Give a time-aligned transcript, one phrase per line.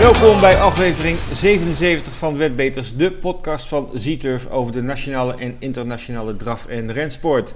[0.00, 6.36] Welkom bij aflevering 77 van Wetbeters, de podcast van Z-Turf over de nationale en internationale
[6.36, 7.54] draf- en rensport.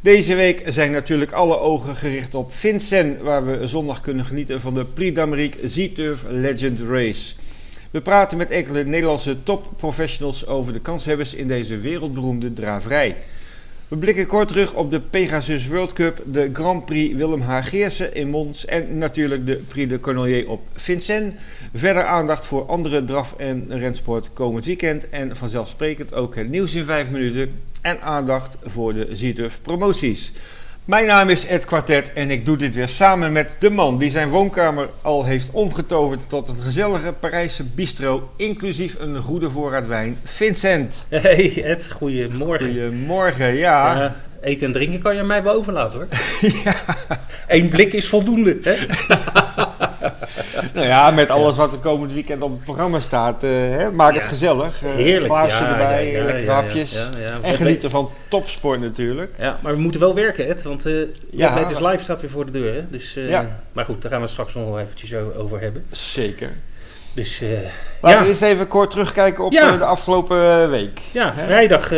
[0.00, 4.74] Deze week zijn natuurlijk alle ogen gericht op Vincent, waar we zondag kunnen genieten van
[4.74, 7.34] de Prix d'Amérique Z-Turf Legend Race.
[7.90, 13.16] We praten met enkele Nederlandse topprofessionals over de kanshebbers in deze wereldberoemde draverij.
[13.88, 17.64] We blikken kort terug op de Pegasus World Cup, de Grand Prix Willem H.
[17.66, 21.34] Geersen in Mons en natuurlijk de Prix de Cornelier op Vincennes.
[21.74, 26.84] Verder aandacht voor andere draf- en rensport komend weekend en vanzelfsprekend ook het nieuws in
[26.84, 30.32] 5 minuten en aandacht voor de Zierturf promoties.
[30.84, 34.10] Mijn naam is Ed Quartet en ik doe dit weer samen met de man die
[34.10, 40.18] zijn woonkamer al heeft omgetoverd tot een gezellige Parijse bistro, inclusief een goede voorraad wijn,
[40.24, 41.06] Vincent.
[41.08, 42.66] Hey Ed, goedemorgen.
[42.66, 43.96] Goedemorgen, ja.
[43.96, 46.08] Ja, eten en drinken kan je mij wel overlaten hoor.
[46.64, 46.74] ja.
[47.48, 48.58] Eén blik is voldoende.
[48.62, 48.76] Hè?
[50.74, 54.14] nou ja, met alles wat er komend weekend op het programma staat, eh, hè, maak
[54.14, 54.82] het gezellig.
[54.84, 55.32] Uh, Heerlijk.
[55.32, 57.08] Glaasje Ja, erbij, ja, ja, hapjes.
[57.42, 59.32] En genieten van topsport natuurlijk.
[59.38, 60.92] Ja, maar we moeten wel werken Ed, want eh
[61.30, 61.66] Ja.
[61.80, 62.74] live staat weer voor de deur.
[62.74, 62.90] Hè?
[62.90, 63.40] Dus, eh.
[63.72, 65.84] Maar goed, daar gaan we straks nog wel eventjes over hebben.
[65.90, 66.50] Zeker.
[67.14, 67.48] Dus eh,
[68.00, 68.22] Laten ja.
[68.22, 69.72] we eerst even kort terugkijken op Ja.
[69.72, 71.00] eh, de afgelopen eh, week.
[71.12, 71.44] ja, Hè?
[71.44, 71.90] vrijdag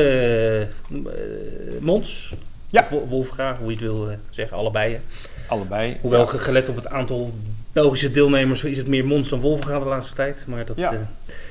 [1.81, 2.35] Mons.
[2.71, 2.87] Ja.
[3.09, 5.01] Wolfga, hoe je het wil zeggen, allebei.
[5.49, 5.97] Allebei.
[6.01, 6.27] Hoewel Ja.
[6.27, 7.33] ge- gelet op het aantal
[7.73, 10.45] Belgische deelnemers is het meer Mons dan Wolfga de laatste tijd.
[10.47, 10.91] Maar dat, Ja.
[10.91, 11.01] Nou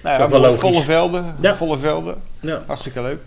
[0.03, 0.59] ja, wel volle, logisch.
[0.59, 1.35] volle velden.
[1.41, 1.55] Ja.
[1.55, 2.15] Volle velden.
[2.39, 2.63] ja.
[2.65, 3.19] Hartstikke leuk.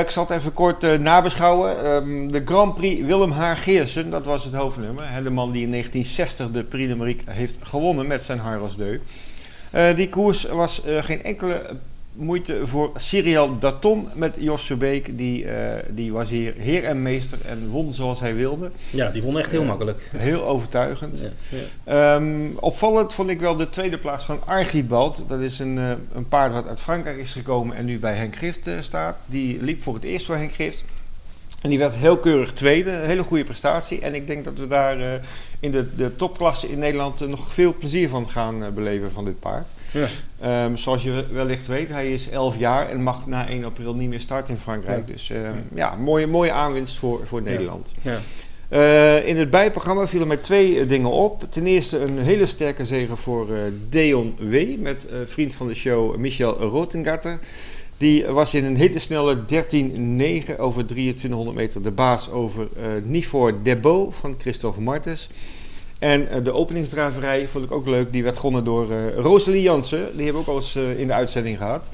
[0.00, 1.84] Ik zal het even kort nabeschouwen.
[1.84, 3.52] Ehm, de Grand Prix Willem H.
[3.56, 5.04] Geersen, dat was het hoofdnummer.
[5.10, 8.98] Hè, de man die in 1960 de Prix de heeft gewonnen met zijn Harras Deu.
[9.70, 11.76] Eh, die koers was eh, geen enkele
[12.12, 15.18] moeite voor Cyril Daton met Jos Verbeek.
[15.18, 18.70] Die, eh, die was hier heer en meester en won zoals hij wilde.
[18.90, 20.10] ja, die won echt heel makkelijk.
[20.16, 21.20] Heel overtuigend.
[21.20, 21.28] Ja,
[21.84, 22.14] ja.
[22.14, 25.22] Ehm, opvallend vond ik wel de tweede plaats van Archibald.
[25.26, 25.76] Dat is een,
[26.14, 29.16] een paard wat uit Frankrijk is gekomen en nu bij Henk Gift staat.
[29.26, 30.84] Die liep voor het eerst voor Henk Gift.
[31.66, 32.90] En die werd heel keurig tweede.
[32.90, 34.00] Een hele goede prestatie.
[34.00, 35.20] En ik denk dat we daar eh,
[35.60, 39.24] in de, de topklasse in Nederland eh, nog veel plezier van gaan eh, beleven van
[39.24, 39.70] dit paard.
[39.90, 40.06] Ja.
[40.40, 44.08] Ehm, zoals je wellicht weet, hij is 11 jaar en mag na 1 april niet
[44.08, 45.06] meer starten in Frankrijk.
[45.06, 45.12] Ja.
[45.12, 47.92] Dus ehm, ja, mooie, mooie aanwinst voor, voor Nederland.
[48.02, 48.18] Ja.
[49.18, 51.44] In het bijprogramma vielen mij twee dingen op.
[51.48, 53.46] Ten eerste een hele sterke zege voor
[53.88, 54.78] Deon W.
[54.78, 57.38] met vriend van de show Michel Rotengarter.
[57.98, 63.62] Die was in een hele snelle 13-9 over 2300 meter de baas over eh Nifor
[63.62, 65.28] Debo van Christophe Martens.
[65.98, 68.12] En eh, de openingsdraverij vond ik ook leuk.
[68.12, 70.16] Die werd gewonnen door eh Rosalie Jansen.
[70.16, 71.90] Die hebben we ook al eens in de uitzending gehad.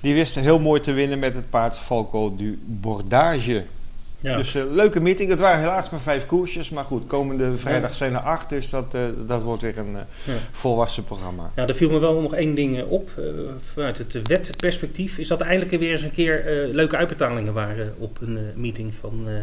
[0.00, 3.64] Die wist heel mooi te winnen met het paard Falco du Bordage.
[4.24, 4.36] Ja.
[4.36, 5.30] Dus eh, leuke meeting.
[5.30, 6.70] Het waren helaas maar vijf koersjes.
[6.70, 8.48] Maar goed, komende vrijdag zijn er acht.
[8.48, 11.50] Dus dat, eh, dat wordt weer een eh, volwassen programma.
[11.56, 13.10] Ja, er viel me wel nog één ding op.
[13.72, 18.38] Vanuit het wetperspectief is dat eindelijk weer eens een keer leuke uitbetalingen waren op een
[18.54, 19.34] meeting van eh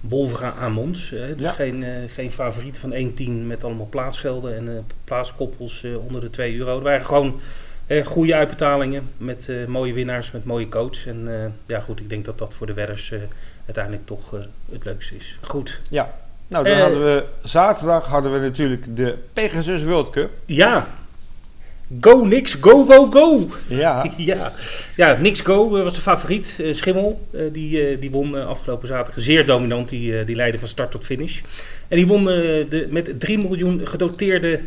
[0.00, 1.12] Wolfga aan Mons.
[1.12, 1.52] Eh, dus Ja.
[1.52, 6.76] geen, geen favoriet van 1-10 met allemaal plaatsgelden en plaatskoppels onder de 2 euro.
[6.76, 7.40] Er waren gewoon
[7.86, 11.06] eh, goede uitbetalingen met eh, mooie winnaars, met mooie coach.
[11.06, 13.18] En eh, ja goed, ik denk dat dat voor de wedders eh,
[13.66, 14.40] uiteindelijk toch eh,
[14.72, 15.38] het leukste is.
[15.40, 15.80] Goed.
[15.90, 16.14] Ja.
[16.48, 16.80] Nou, dan Eh.
[16.82, 20.30] hadden we zaterdag hadden we natuurlijk de Pegasus World Cup.
[20.44, 20.88] Ja,
[22.00, 23.48] go niks, go go go!
[23.68, 24.06] Ja.
[24.16, 24.52] Ja,
[24.96, 26.62] ja Nix Go eh, was de favoriet.
[26.72, 29.88] Schimmel, die, die won afgelopen zaterdag zeer dominant.
[29.88, 31.40] Die, die leidde van start tot finish.
[31.88, 34.60] En die won de, met 3 miljoen gedoteerde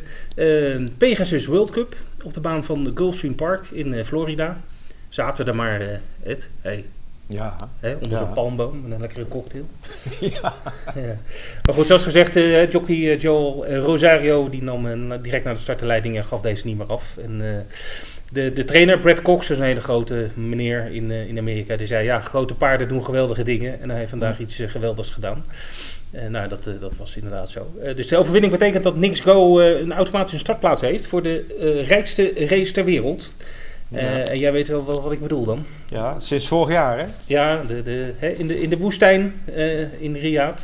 [0.98, 4.58] Pegasus World Cup op de baan van de Gulfstream Park in Florida.
[5.16, 5.82] Daar maar,
[6.24, 6.86] Ed, hey,
[7.30, 7.56] Ja.
[7.80, 8.18] hè, onder Ja.
[8.18, 9.64] zo'n palmboom met een lekkere cocktail.
[10.20, 10.54] ja.
[10.96, 11.18] Ja.
[11.66, 14.88] Maar goed, zoals gezegd, eh, jockey eh, Joel eh, Rosario die nam
[15.22, 17.18] direct naar de start de leiding en gaf deze niet meer af.
[17.24, 17.66] En
[18.32, 21.88] de, de trainer Brad Cox, dat is een hele grote meneer in, in Amerika, die
[21.88, 23.82] zei ja, grote paarden doen geweldige dingen.
[23.82, 25.46] En hij heeft vandaag iets eh, geweldigs gedaan.
[26.30, 27.72] Nou, dat, dat was inderdaad zo.
[27.96, 32.72] Dus de overwinning betekent dat Nix Go een automatische startplaats heeft voor de rijkste race
[32.72, 33.34] ter wereld.
[33.92, 34.24] Eh, Ja.
[34.24, 35.66] En jij weet wel wat, wat ik bedoel dan.
[35.90, 37.06] ja, sinds vorig jaar hè.
[37.26, 40.62] Ja, de, de, hè, in, de, in de woestijn eh, in Riyadh.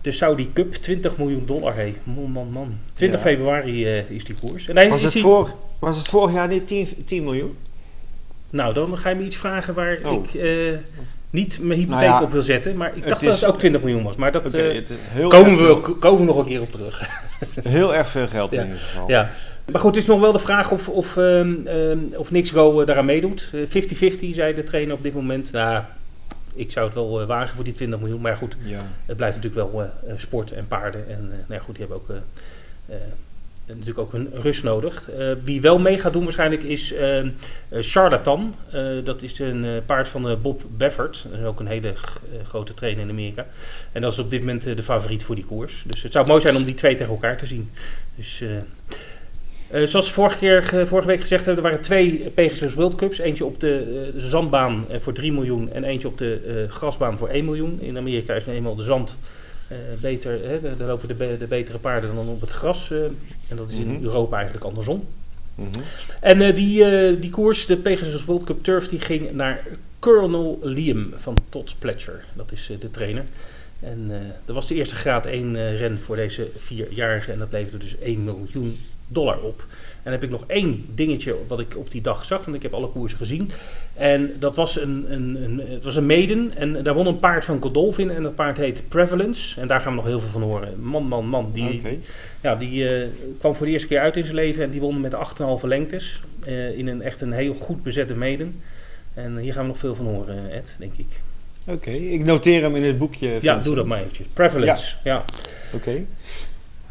[0.00, 1.74] De Saudi Cup, 20 miljoen dollar.
[1.74, 1.94] Hey.
[2.04, 2.78] Man, man, man.
[2.94, 3.26] 20 Ja.
[3.26, 4.68] februari eh, is die koers.
[4.68, 7.56] En Was het, die- voor, was het vorig jaar niet 10, 10 miljoen?
[8.50, 10.24] Nou, dan ga je me iets vragen waar Oh.
[10.32, 10.40] ik
[11.30, 12.76] niet mijn hypotheek Nou ja, op wil zetten.
[12.76, 14.16] Maar ik dacht dat het ook 20 miljoen was.
[14.16, 17.08] Maar dat heel, komen, we, komen we nog een keer op terug.
[17.62, 18.60] heel erg veel geld Ja.
[18.60, 19.08] in ieder geval.
[19.08, 19.30] ja.
[19.70, 22.86] Maar goed, het is nog wel de vraag of, of, ehm, ehm, of Nixgo eh,
[22.86, 23.50] daaraan meedoet.
[23.52, 25.52] Eh, 50-50 zei de trainer op dit moment.
[25.52, 25.82] Nou,
[26.54, 28.20] ik zou het wel eh, wagen voor die 20 miljoen.
[28.20, 28.80] Maar goed, Ja.
[29.06, 31.08] Het blijft natuurlijk wel eh, eh, sport en paarden.
[31.08, 32.16] En eh, nou ja, goed, die hebben ook eh,
[32.96, 33.02] eh,
[33.66, 35.08] natuurlijk ook hun rust nodig.
[35.44, 36.94] wie wel mee gaat doen waarschijnlijk is
[37.70, 38.54] Charlatan.
[39.04, 41.26] dat is een paard van Bob Baffert.
[41.30, 41.94] Dat is ook een hele
[42.46, 43.46] grote trainer in Amerika.
[43.92, 45.82] En dat is op dit moment de favoriet voor die koers.
[45.86, 47.70] Dus het zou mooi zijn om die twee tegen elkaar te zien.
[48.14, 48.42] Dus...
[49.72, 53.18] Uh, zoals vorige, keer, vorige week gezegd hebben, er waren twee Pegasus World Cups.
[53.18, 57.28] Eentje op de, uh, zandbaan voor 3 miljoen en eentje op de uh, grasbaan voor
[57.28, 57.80] 1 miljoen.
[57.80, 59.16] In Amerika is nu eenmaal de zand
[60.00, 62.90] beter, hè, daar lopen de, de, betere paarden dan op het gras.
[63.48, 64.04] en dat is in mhm.
[64.04, 65.04] Europa eigenlijk andersom.
[65.54, 65.82] Mm -hmm.
[66.20, 69.66] En die, die koers, de Pegasus World Cup Turf, die ging naar
[69.98, 72.24] Colonel Liam van Todd Pletcher.
[72.34, 73.24] Dat is de trainer.
[73.80, 74.12] En
[74.44, 78.24] dat was de eerste graad 1 ren voor deze vierjarige en dat leverde dus 1
[78.24, 78.78] miljoen
[79.12, 79.64] dollar op.
[80.02, 82.62] En dan heb ik nog één dingetje wat ik op die dag zag, want ik
[82.62, 83.50] heb alle koersen gezien.
[83.94, 87.44] En dat was een, een, een, het was een maiden en daar won een paard
[87.44, 89.60] van Godolphin en dat paard heet Prevalence.
[89.60, 90.80] En daar gaan we nog heel veel van horen.
[90.80, 91.50] Man, man, man.
[91.52, 91.82] Die,
[92.40, 93.06] ja, die uh,
[93.38, 95.18] kwam voor de eerste keer uit in zijn leven en die won met 8,5
[95.62, 96.20] lengtes.
[96.46, 98.60] Uh, in een echt een heel goed bezette maiden.
[99.14, 101.20] En hier gaan we nog veel van horen, Ed, denk ik.
[101.64, 103.38] Oké, ik noteer hem in het boekje.
[103.40, 104.26] Ja, doe dat maar eventjes.
[104.32, 105.12] Prevalence, ja.
[105.12, 105.24] ja.
[105.72, 106.04] Oké.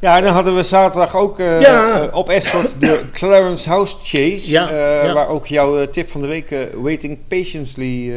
[0.01, 4.51] Ja, en dan hadden we zaterdag ook uh, op Escort de Clarence House Chase.
[4.51, 4.63] Ja,
[5.05, 8.11] uh, Waar ook jouw tip van de week, Waiting Patiently,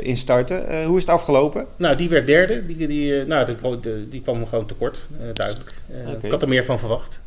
[0.00, 0.64] in startte.
[0.86, 1.66] hoe is het afgelopen?
[1.76, 2.66] Nou, die werd derde.
[2.66, 5.74] Die, die, nou, die, die kwam gewoon tekort, duidelijk.
[5.90, 6.18] Okay.
[6.22, 7.20] Ik had er meer van verwacht.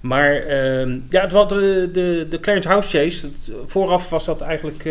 [0.00, 3.26] maar ehm, ja, het was de, de, de Clarence House Chase.
[3.26, 4.84] Het, vooraf was dat eigenlijk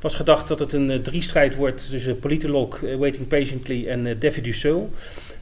[0.00, 4.88] was gedacht dat het een drie-strijd wordt tussen Politolog, Waiting Patiently en Daffy Dussault.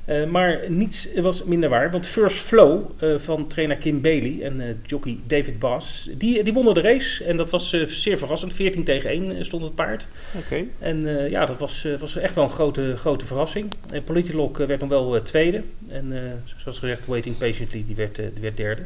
[0.06, 4.60] Uh, maar niets was minder waar, want First Flow uh, van trainer Kim Bailey en
[4.60, 7.24] uh, jockey David Bass, die, die wonnen de race.
[7.24, 8.52] En dat was zeer verrassend.
[8.54, 10.08] 14 tegen 1 stond het paard.
[10.36, 10.64] Oké.
[10.78, 13.72] En ja, dat was, was echt wel een grote, grote verrassing.
[13.90, 15.62] En Politolog werd nog wel tweede.
[15.88, 18.82] En zoals gezegd, Waiting Patiently, die werd, die werd derde.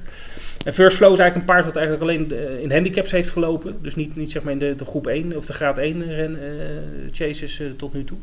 [0.64, 3.78] En First Flow is eigenlijk een paard dat eigenlijk alleen in handicaps heeft gelopen.
[3.82, 6.38] Dus niet, niet zeg maar in de, de groep 1 of de graad 1 ren,
[7.12, 8.18] chases tot nu toe.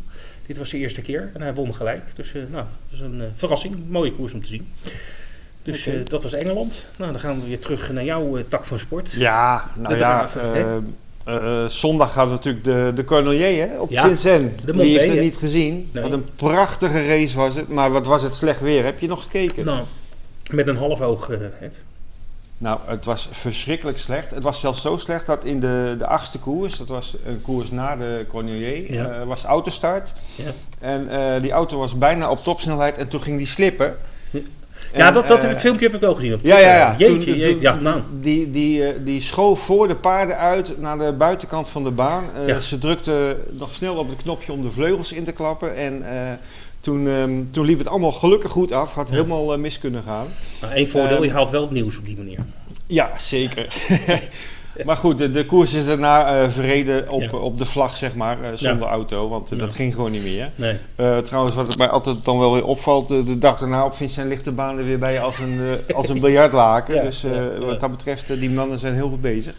[0.46, 2.16] Dit was de eerste keer en hij won gelijk.
[2.16, 3.76] Dus uh, nou, dat is een uh, verrassing.
[3.90, 4.68] Mooie koers om te zien.
[5.64, 6.00] Dus okay.
[6.00, 6.86] uh, dat was Engeland.
[6.96, 9.12] Nou, dan gaan we weer terug naar jouw tak van sport.
[9.12, 10.30] Ja, nou ja.
[11.70, 14.66] zondag gaat natuurlijk de, de Cornelier hè, op ja, Vincent.
[14.66, 15.90] De Wie heeft het niet gezien?
[15.92, 16.04] Nee.
[16.04, 17.68] Wat een prachtige race was het.
[17.68, 18.84] Maar wat was het slecht weer?
[18.84, 19.66] Heb je nog gekeken?
[19.66, 19.84] Nou,
[20.52, 21.28] met een half oog,
[21.60, 21.84] het.
[22.58, 24.32] Nou, het was verschrikkelijk slecht.
[24.32, 27.72] Het was zelfs zo slecht dat in de, de achtste koers, dat was een koers
[27.72, 29.20] na de Cornelier, ja.
[29.20, 30.14] uh, was autostart.
[30.36, 30.52] Ja.
[30.80, 33.96] En uh, die auto was bijna op topsnelheid en toen ging die slippen.
[34.94, 36.96] Ja, dat, dat uh, filmpje heb ik ook gezien op Ja, ja, ja.
[36.98, 37.62] Jeetje, toen, jeetje.
[37.62, 38.02] ja nou.
[38.20, 42.24] Die, die, die schoof voor de paarden uit naar de buitenkant van de baan.
[42.46, 42.60] Ja.
[42.60, 45.76] Ze drukte nog snel op het knopje om de vleugels in te klappen.
[45.76, 46.04] En
[46.86, 48.94] toen, um, toen liep het allemaal gelukkig goed af.
[48.94, 50.28] Had helemaal uh, mis kunnen gaan.
[50.62, 52.40] Nou, Eén voordeel, um, je haalt wel het nieuws op die manier.
[52.88, 53.68] Ja, zeker.
[54.86, 57.38] maar goed, de, de koers is daarna uh, verreden op, ja.
[57.38, 58.94] op de vlag, zeg maar, uh, zonder ja.
[58.94, 59.30] auto.
[59.30, 59.66] Want uh, ja.
[59.66, 60.50] dat ging gewoon niet meer.
[60.56, 61.22] Nee.
[61.22, 64.52] trouwens, wat mij altijd dan wel weer opvalt, de dag daarna op Vincent ligt de
[64.52, 67.04] baan er weer bij als een, als een biljartlaken.
[67.04, 67.26] dus
[67.60, 69.54] wat dat betreft, die mannen zijn heel goed bezig.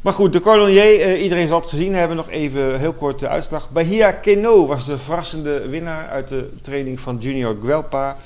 [0.00, 2.16] Maar goed, de Cordonnier, iedereen zal het gezien hebben.
[2.16, 3.70] Nog even heel kort de uitslag.
[3.70, 8.16] Bahia Keno was de verrassende winnaar uit de training van Junior Guelpa.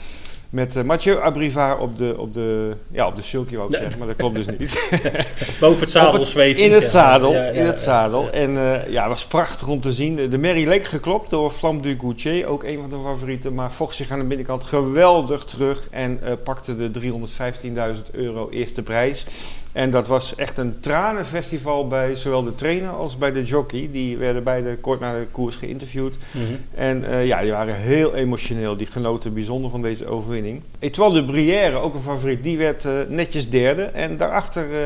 [0.54, 3.98] Met uh, Mathieu Abrivard op de, op de, ja, op de sulky wou ik zeggen,
[3.98, 4.90] maar dat klopt dus niet.
[5.60, 6.62] Boven het zadel zweven.
[6.62, 8.30] In het zadel, ja, ja, in het zadel.
[8.30, 10.30] En uh, ja, was prachtig om te zien.
[10.30, 13.54] De Merry leek geklopt door Flam du Goutier, ook een van de favorieten.
[13.54, 18.82] Maar vocht zich aan de binnenkant geweldig terug en uh, pakte de 315.000 euro eerste
[18.82, 19.26] prijs.
[19.74, 23.88] En dat was echt een tranenfestival bij zowel de trainer als bij de jockey.
[23.92, 26.16] Die werden beide kort na de koers geïnterviewd.
[26.30, 26.60] Mm -hmm.
[26.74, 28.76] En uh, ja, die waren heel emotioneel.
[28.76, 30.62] Die genoten bijzonder van deze overwinning.
[30.78, 33.82] Etoile de Brière, ook een favoriet, die werd uh, netjes derde.
[33.82, 34.78] En daarachter, uh,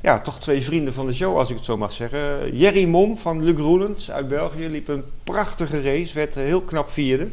[0.00, 2.56] ja, toch twee vrienden van de show, als ik het zo mag zeggen.
[2.56, 7.28] Jerry Mom van Le Groelens uit België liep een prachtige race, werd heel knap vierde.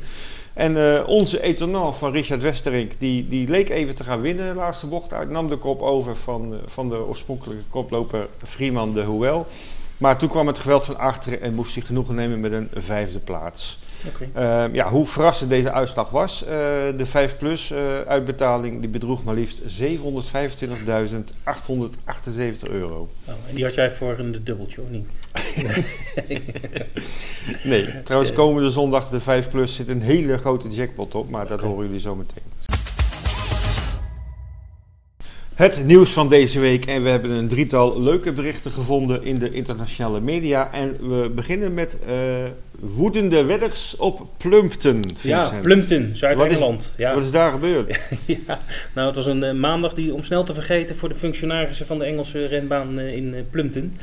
[0.60, 4.56] En uh, onze etonant van Richard Westerink, die, die leek even te gaan winnen de
[4.56, 5.30] laatste bocht uit.
[5.30, 9.46] Nam de kop over van, uh, van de oorspronkelijke koploper Freeman de Hoel.
[9.98, 13.20] Maar toen kwam het geweld van achteren en moest hij genoegen nemen met een vijfde
[13.20, 13.80] plaats.
[14.08, 14.68] Okay.
[14.68, 16.40] Uh, ja, hoe verrassend deze uitslag was.
[16.98, 17.74] de 5 plus
[18.08, 19.68] uitbetaling die bedroeg maar liefst 725.878
[22.70, 23.10] euro.
[23.26, 25.08] Oh, en die had jij voor een dubbeltje, of niet?
[27.64, 31.58] nee, trouwens komende zondag de 5 plus zit een hele grote jackpot op, maar okay.
[31.58, 32.44] dat horen jullie zo meteen.
[35.60, 39.52] Het nieuws van deze week en we hebben een drietal leuke berichten gevonden in de
[39.52, 40.72] internationale media.
[40.72, 42.46] En we beginnen met uh,
[42.82, 45.04] woedende wedders op Plumpton.
[45.22, 45.52] Ja.
[45.62, 46.94] Plumpton, Zuid-Engeland.
[46.98, 47.14] Ja.
[47.14, 48.00] Wat is daar gebeurd?
[48.48, 48.60] ja,
[48.94, 52.00] nou het was een eh, maandag die om snel te vergeten voor de functionarissen van
[52.00, 53.94] de Engelse renbaan eh, in eh, Plumpton.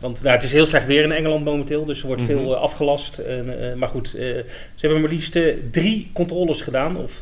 [0.00, 2.30] Want nou, het is heel slecht weer in Engeland momenteel, dus er wordt Mhm.
[2.30, 3.20] veel afgelast.
[3.76, 4.44] Maar goed, ze
[4.76, 5.38] hebben maar liefst
[5.70, 7.20] drie controles gedaan, of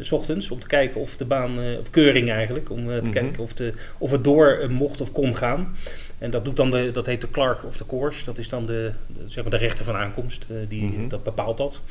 [0.00, 3.10] s ochtends, om te kijken of de baan, of keuring eigenlijk, om te Mhm.
[3.10, 5.76] kijken of, de, of het door mocht of kon gaan.
[6.18, 8.24] En dat, doet dan de, dat heet de Clark of the Course.
[8.24, 10.46] Dat is dan de, de, zeg maar de rechter van aankomst.
[10.50, 11.08] eh, die, Mhm.
[11.08, 11.82] Dat bepaalt dat.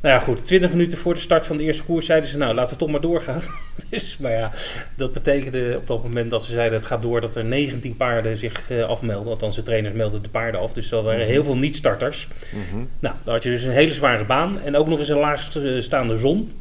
[0.00, 0.44] Nou ja, goed.
[0.46, 2.36] 20 minuten voor de start van de eerste koers zeiden ze...
[2.38, 3.42] nou, laten we toch maar doorgaan.
[3.90, 4.50] dus, maar ja,
[4.96, 6.78] dat betekende op dat moment dat ze zeiden...
[6.78, 9.28] het gaat door dat er 19 paarden zich eh, afmelden.
[9.32, 10.72] Althans, de trainers melden de paarden af.
[10.72, 11.28] Dus er waren Mhm.
[11.30, 12.28] heel veel niet-starters.
[12.52, 12.84] Mhm.
[12.98, 14.60] Nou, dan had je dus een hele zware baan.
[14.60, 16.52] En ook nog eens een laagstaande zon.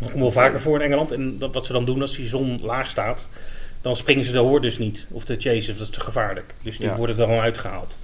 [0.00, 1.12] Dat komt wel vaker voor in Engeland.
[1.12, 3.28] En dat, wat ze dan doen als die zon laag staat...
[3.82, 5.06] dan springen ze de hoorders niet.
[5.10, 6.54] Of de chasers, dat is te gevaarlijk.
[6.62, 6.96] Dus die Ja.
[6.96, 7.98] worden er gewoon uitgehaald.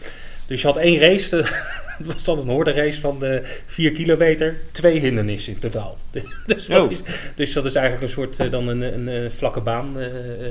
[0.46, 1.36] Dus je had één race,
[1.98, 5.98] het was dan een hoorderrace van de 4 kilometer, twee hindernissen in totaal.
[6.46, 6.90] dus, dat Oh.
[6.90, 7.02] is,
[7.34, 10.06] dus dat is eigenlijk een soort eh, dan een, een, eh, vlakke baan eh,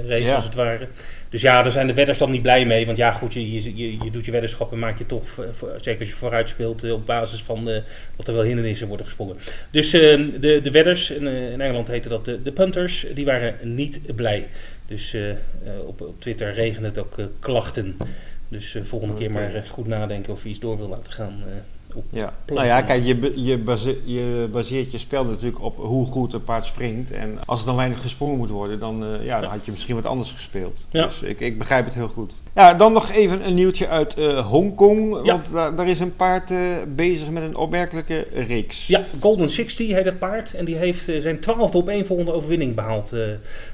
[0.08, 0.36] race Ja.
[0.36, 0.88] als het ware.
[1.30, 2.86] Dus ja, daar zijn de wedders dan niet blij mee.
[2.86, 6.00] Want ja, goed, je, je, doet je weddenschap en maak je toch, eh, voor- zeker
[6.00, 7.82] als je vooruit speelt, eh, op basis van eh,
[8.16, 9.38] dat er wel hindernissen worden gesprongen.
[9.72, 10.02] Dus eh,
[10.40, 14.02] de, de wedders, in, eh, in Engeland heette dat de, de punters, die waren niet
[14.16, 14.48] blij.
[14.88, 15.38] Dus eh, eh,
[15.86, 17.98] op, op Twitter regende het ook eh, klachten.
[18.48, 21.44] Dus volgende keer maar goed nadenken of je iets door wil laten gaan.
[21.94, 22.06] op.
[22.10, 22.34] Ja.
[22.46, 26.44] Nou ja, kijk, je, je, base- je baseert je spel natuurlijk op hoe goed een
[26.44, 27.12] paard springt.
[27.12, 30.06] En als er dan weinig gesprongen moet worden, dan, ja, dan had je misschien wat
[30.06, 30.86] anders gespeeld.
[30.90, 31.04] Ja.
[31.04, 32.34] Dus ik, ik begrijp het heel goed.
[32.58, 35.16] Ja, dan nog even een nieuwtje uit eh, Hongkong.
[35.16, 35.32] Ja.
[35.32, 38.88] Want daar, daar is een paard eh, bezig met een opmerkelijke reeks.
[38.88, 40.54] Ja, Golden 60 heet het paard.
[40.54, 43.30] En die heeft eh, zijn twaalfde opeenvolgende overwinning behaald eh,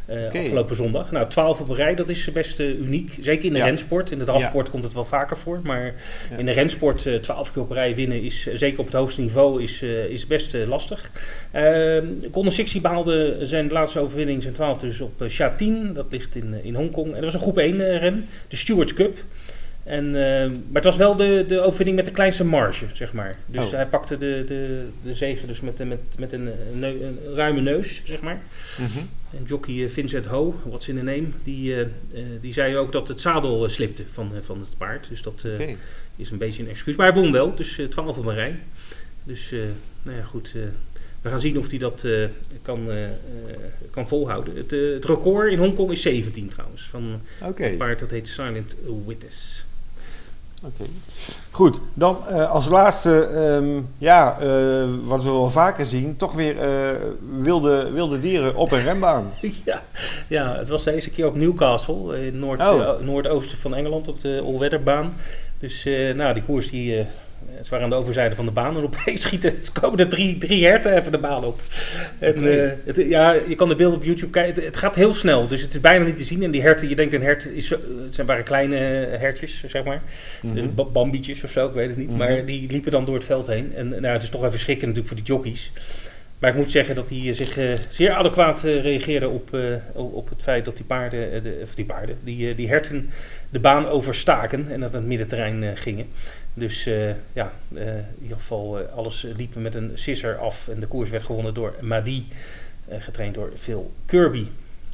[0.06, 1.12] eh, afgelopen zondag.
[1.12, 3.18] Nou, twaalf op een rij, dat is best uniek.
[3.22, 3.66] Zeker in de Ja.
[3.66, 4.12] rensport.
[4.12, 5.60] In de drafsport komt het wel vaker voor.
[5.64, 5.94] Maar
[6.38, 9.64] in de rensport twaalf keer op een rij winnen is, zeker op het hoogste niveau,
[9.64, 11.12] is, is best lastig.
[11.52, 15.94] Ehm Golden 60 behaalde zijn laatste overwinning, zijn twaalfde, dus op Sha 10.
[15.94, 17.08] Dat ligt in, in Hongkong.
[17.08, 19.24] En dat was een groep 1 eh, ren, de Stewards Cup.
[19.84, 23.36] En, eh, maar het was wel de, de overwinning met de kleinste marge, zeg maar.
[23.46, 23.72] Dus Oh.
[23.72, 27.62] hij pakte de, de, de zege dus met, met, met een, een, neu- een ruime
[27.62, 28.42] neus, zeg maar.
[28.80, 29.00] Mhm.
[29.38, 31.86] En jockey eh, Vincent Ho, what's in the name, die, eh,
[32.42, 35.10] die zei ook dat het zadel slipte van, van het paard.
[35.10, 35.46] Dus dat
[36.16, 36.96] is een beetje een excuus.
[36.96, 38.56] Maar hij won wel, dus eh, 12 op een rij.
[39.24, 39.52] Dus,
[40.04, 40.54] nou ja, goed.
[41.24, 42.28] We gaan zien of hij dat eh,
[42.62, 43.12] kan, eh, eh,
[43.92, 44.56] kan volhouden.
[44.56, 46.88] Het, het record in Hongkong is 17 trouwens.
[46.92, 48.76] Van een paard dat heet Silent
[49.06, 49.66] Witness.
[50.64, 50.84] Oké.
[51.52, 54.38] Goed, dan als laatste, ehm, ja,
[55.04, 56.56] wat we wel vaker zien, toch weer
[57.42, 59.32] wilde, wilde dieren op een rembaan.
[59.66, 59.84] ja,
[60.28, 63.00] ja, het was deze keer op Newcastle, in Noord, Oh.
[63.00, 65.14] noordoosten van Engeland, op de All-Weather-baan.
[65.60, 65.84] Dus
[66.16, 67.06] nou, die koers die,
[67.62, 70.38] ze waren aan de overzijde van de baan en opeens schieten, er komen er drie,
[70.38, 71.62] drie herten even de baan op.
[72.20, 75.14] En, eh, het, ja, je kan de beelden op YouTube kijken, het, het gaat heel
[75.14, 76.44] snel, dus het is bijna niet te zien.
[76.44, 78.76] En die herten, je denkt een hert, is, het zijn waren kleine
[79.20, 80.02] hertjes, zeg maar.
[80.42, 80.58] Mhm.
[80.58, 82.10] Eh, ba- Bambietjes of zo, ik weet het niet.
[82.10, 82.18] Mhm.
[82.18, 83.72] Maar die liepen dan door het veld heen.
[83.76, 85.72] En nou, het is toch even schrikken natuurlijk voor die jockeys.
[86.40, 89.62] Maar ik moet zeggen dat hij eh, zich eh, zeer adequaat eh, reageerde op, eh,
[89.94, 93.10] op het feit dat die paarden, eh, de, of die paarden, die, eh, die herten
[93.50, 96.06] de baan overstaken en dat naar het middenterrein eh, gingen.
[96.54, 100.80] Dus eh, ja, eh, in ieder geval eh, alles liep met een sisser af en
[100.80, 102.28] de koers werd gewonnen door Madi,
[102.90, 104.46] getraind door Phil Kirby.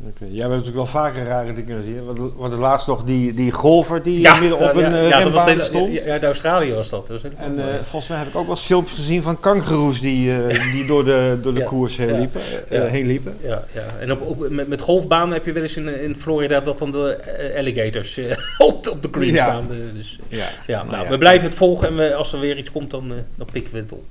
[0.08, 0.26] Oké.
[0.30, 2.06] Jij hebt natuurlijk wel vaker rare dingen gezien.
[2.06, 5.58] Want, want laatst nog die, die golfer die midden op ja, een eh, ja, renbaan
[5.58, 5.94] de, stond.
[5.94, 7.08] ja, ja, de Australië was dat.
[7.08, 9.40] dat was helemaal En eh, volgens mij heb ik ook wel eens filmpjes gezien van
[9.40, 12.42] kangeroes die, eh, die door de, door de Ja, koers heen ja, liepen.
[12.70, 12.86] eh, ja.
[12.86, 13.38] heen liepen.
[13.42, 13.86] Ja, ja.
[14.00, 16.92] en op, op, met, met golfbanen heb je wel eens in, in Florida dat dan
[16.92, 18.26] de eh, alligators eh,
[18.68, 19.46] op, de- op de green Ja.
[19.46, 19.64] staan.
[19.72, 21.10] eh, dus, Ja, ja, nou nou, ja.
[21.10, 23.74] we blijven het volgen en we, als er weer iets komt, dan, eh, dan pikken
[23.74, 24.04] we het op.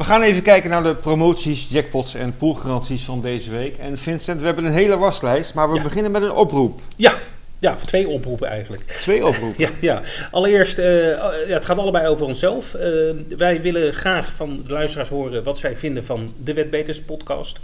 [0.00, 3.76] We gaan even kijken naar de promoties, jackpots en poolgaranties van deze week.
[3.78, 5.82] En Vincent, we hebben een hele waslijst, maar we Ja.
[5.82, 6.80] beginnen met een oproep.
[6.96, 7.14] Ja,
[7.58, 8.82] ja, twee oproepen eigenlijk.
[8.82, 9.60] Twee oproepen.
[9.64, 10.02] Ja, ja.
[10.30, 12.74] allereerst, eh, ja, het gaat allebei over onszelf.
[12.74, 12.90] Eh,
[13.36, 17.58] wij willen graag van de luisteraars horen wat zij vinden van de Wetbeters podcast.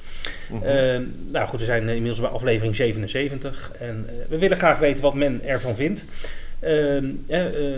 [0.50, 0.62] Mhm.
[0.64, 5.14] Eh, nou goed, we zijn inmiddels bij aflevering 77 en we willen graag weten wat
[5.14, 6.04] men ervan vindt.
[6.60, 7.04] Eh, eh,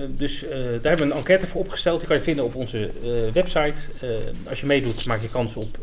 [0.08, 1.98] dus eh, daar hebben we een enquête voor opgesteld.
[1.98, 3.82] Die kan je vinden op onze eh, website.
[4.00, 4.08] Eh,
[4.48, 5.78] als je meedoet, maak je kans op,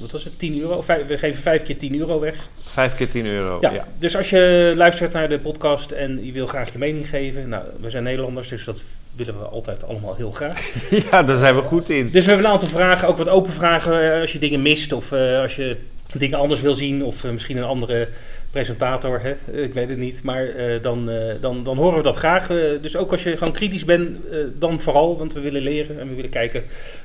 [0.00, 0.82] wat was het, 10 euro?
[0.82, 2.34] Vijf- we geven vijf keer 10 euro weg.
[2.64, 3.58] Vijf keer 10 euro.
[3.60, 3.86] Ja, Ja.
[3.98, 7.48] dus als je luistert naar de podcast en je wil graag je mening geven.
[7.48, 8.82] Nou, we zijn Nederlanders, dus dat
[9.14, 10.72] willen we altijd allemaal heel graag.
[11.10, 12.10] ja, daar zijn we goed in.
[12.10, 14.20] Dus we hebben een aantal vragen, ook wat open vragen.
[14.20, 15.76] Als je dingen mist of als je
[16.16, 18.08] dingen anders wil zien of misschien een andere
[18.56, 19.62] presentator, hè?
[19.62, 20.22] ik weet het niet.
[20.22, 22.50] Maar eh, dan, eh, dan, dan horen we dat graag.
[22.50, 25.18] Eh, dus ook als je gewoon kritisch bent, eh, dan vooral.
[25.18, 26.62] Want we willen leren en we willen kijken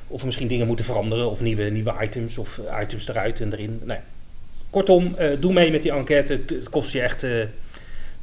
[0.08, 1.30] of we misschien dingen moeten veranderen.
[1.30, 3.80] Of nieuwe, nieuwe items of items eruit en erin.
[3.84, 4.00] Nou,
[4.70, 6.40] kortom, eh, doe mee met die enquête.
[6.46, 7.30] Het, kost je echt, eh,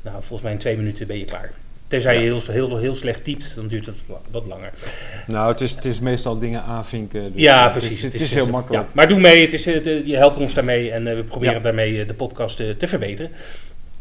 [0.01, 1.51] nou, volgens mij in twee minuten ben je klaar.
[1.89, 4.71] Tenzij je heel, heel, heel slecht typt, dan duurt het wa- wat langer.
[5.27, 7.23] Nou, het is, het is meestal dingen aanvinken.
[7.33, 8.01] dus, ja, eh, precies.
[8.01, 8.83] Het, is, het is heel makkelijk.
[8.83, 11.23] Ja, maar doe mee, het is, eh, de- je helpt ons daarmee en eh, we
[11.23, 11.59] proberen Ja.
[11.59, 13.31] daarmee de podcast te verbeteren.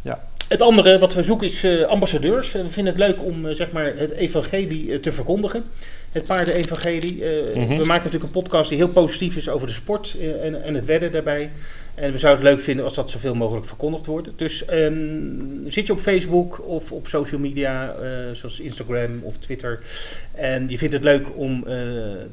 [0.03, 0.25] Ja.
[0.49, 2.53] Het andere wat we zoeken is ambassadeurs.
[2.53, 5.65] We vinden het leuk om zeg maar het evangelie te verkondigen.
[6.13, 7.15] Het paardenevangelie.
[7.55, 7.69] Mhm.
[7.69, 10.85] We maken natuurlijk een podcast die heel positief is over de sport en, en het
[10.87, 11.51] wedden daarbij.
[12.01, 14.29] En we zouden het leuk vinden als dat zoveel mogelijk verkondigd wordt.
[14.37, 14.95] Dus ehm,
[15.67, 19.81] zit je op Facebook of op social media, eh, zoals Instagram of Twitter.
[20.33, 21.75] En je vindt het leuk om eh,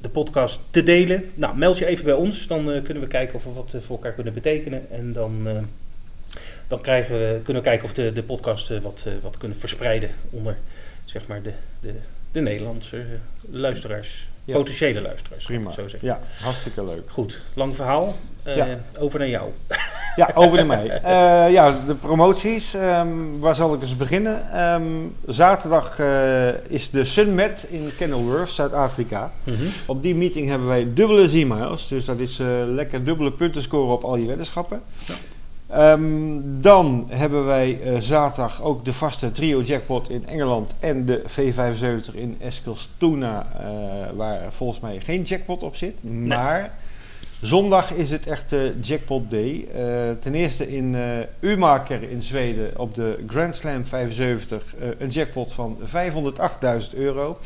[0.01, 1.31] de podcast te delen.
[1.33, 2.47] Nou, meld je even bij ons.
[2.47, 4.91] Dan eh, kunnen we kijken of we wat voor elkaar kunnen betekenen.
[4.91, 5.47] En dan,
[6.67, 10.57] dan krijgen we, kunnen we kijken of de, de podcast wat, wat kunnen verspreiden onder
[11.05, 11.93] zeg maar, de, de,
[12.31, 13.05] de Nederlandse
[13.49, 14.27] luisteraars.
[14.45, 14.55] Ja.
[14.55, 15.71] Potentiële luisteraars, Prima.
[15.71, 16.07] Zo zeggen.
[16.09, 17.09] Ja, hartstikke leuk.
[17.11, 18.15] Goed, lang verhaal.
[18.43, 18.67] Eh, Ja.
[18.99, 19.49] Over naar jou.
[20.15, 20.89] Ja, over naar mij.
[21.01, 22.73] Eh, ja, de promoties.
[22.73, 23.07] ehm,
[23.39, 24.51] waar zal ik eens beginnen?
[24.51, 24.83] Ehm,
[25.27, 29.31] zaterdag eh, is de Sunmet in Kenilworth, Zuid-Afrika.
[29.85, 31.87] Op die meeting hebben wij dubbele Z-miles.
[31.87, 32.37] Dus dat is
[32.67, 34.81] lekker dubbele punten scoren op al je weddenschappen.
[35.67, 41.23] Ehm, dan hebben wij eh, zaterdag ook de vaste trio jackpot in Engeland en de
[41.27, 43.65] V75 in Eskilstuna, eh,
[44.15, 46.03] waar volgens mij geen jackpot op zit.
[46.03, 46.73] Maar
[47.41, 49.67] zondag is het echt jackpot day.
[49.75, 49.81] Eh,
[50.19, 50.95] ten eerste in
[51.39, 57.37] Umaker in Zweden op de Grand Slam 75 eh, een jackpot van 508.000 euro.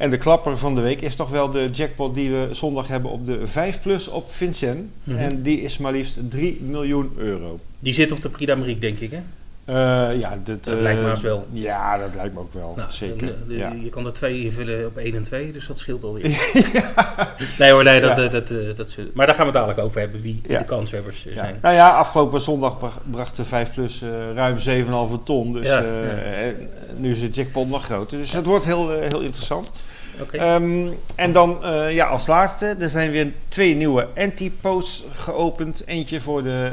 [0.00, 3.10] En de klapper van de week is toch wel de jackpot die we zondag hebben
[3.10, 4.90] op de 5 plus op Vincent.
[5.04, 5.18] Mhm.
[5.18, 7.58] En die is maar liefst 3 miljoen euro.
[7.78, 9.18] Die zit op de Prix d'Amérique, denk ik, hè?
[9.64, 11.46] Eh, ja, dit, Dat eh, lijkt me haast wel.
[11.52, 12.74] Ja, dat lijkt me ook wel.
[12.76, 13.26] Nou, zeker.
[13.26, 13.72] de- de- ja.
[13.82, 16.24] Je kan er twee invullen op 1 en 2, dus dat scheelt alweer.
[17.58, 18.24] Nee hoor, nee, dat, Ja.
[18.24, 21.26] eh, dat, eh, dat, maar daar gaan we het dadelijk over hebben, wie de kanshebbers
[21.26, 21.38] eh, Ja.
[21.42, 21.56] zijn.
[21.62, 25.52] Nou ja, afgelopen zondag bra- bracht de 5 plus eh, ruim 7,5 ton.
[25.52, 26.54] Dus eh, eh,
[26.96, 28.18] nu is de jackpot nog groter.
[28.18, 29.68] Dus het wordt heel, eh, heel interessant.
[30.32, 35.82] Ehm, en dan eh, ja, als laatste, er zijn weer twee nieuwe anti-posts geopend.
[35.86, 36.72] Eentje voor de,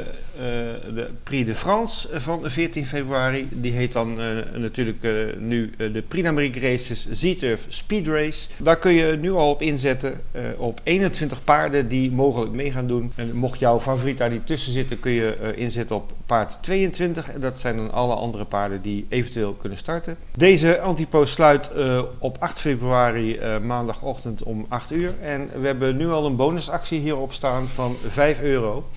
[0.94, 3.48] de Prix de France van 14 februari.
[3.50, 8.48] Die heet dan eh, natuurlijk eh, nu eh, de Prix d'Amérique Races Z-Turf Speed Race.
[8.58, 12.86] Daar kun je nu al op inzetten eh, op 21 paarden die mogelijk mee gaan
[12.86, 13.12] doen.
[13.14, 17.30] En mocht jouw favoriet daar niet tussen zitten, kun je eh, inzetten op paard 22.
[17.30, 20.16] En dat zijn dan alle andere paarden die eventueel kunnen starten.
[20.36, 25.12] Deze antipost sluit eh, op 8 februari eh, maandagochtend om 8 uur.
[25.22, 28.88] En we hebben nu al een bonusactie hierop staan van 5 euro.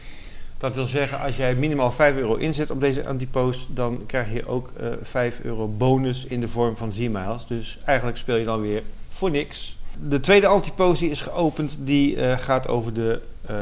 [0.62, 4.47] Dat wil zeggen, als jij minimaal 5 euro inzet op deze antipost, dan krijg je
[4.47, 7.45] ook eh 5 euro bonus in de vorm van Z-miles.
[7.45, 9.78] Dus eigenlijk speel je dan weer voor niks.
[10.08, 13.56] De tweede antipost die is geopend, die eh, gaat over de eh,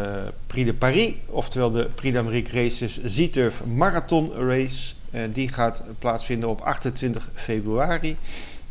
[0.47, 4.93] Prix de Paris, oftewel de Prix d'Amérique Races Z-Turf Marathon Race.
[5.11, 8.17] Eh, die gaat plaatsvinden op 28 februari.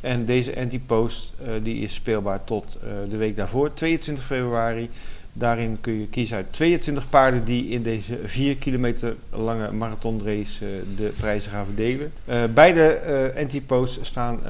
[0.01, 4.91] En deze antipost eh, die is speelbaar tot eh, de week daarvoor, 22 februari.
[5.39, 10.71] Daarin kun je kiezen uit 22 paarden die in deze 4 kilometer lange marathonrace eh,
[10.97, 12.13] de prijzen gaan verdelen.
[12.25, 14.41] Eh, beide eh antiposts staan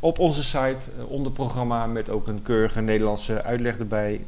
[0.00, 4.20] op onze site onder programma met ook een keurige Nederlandse uitleg erbij.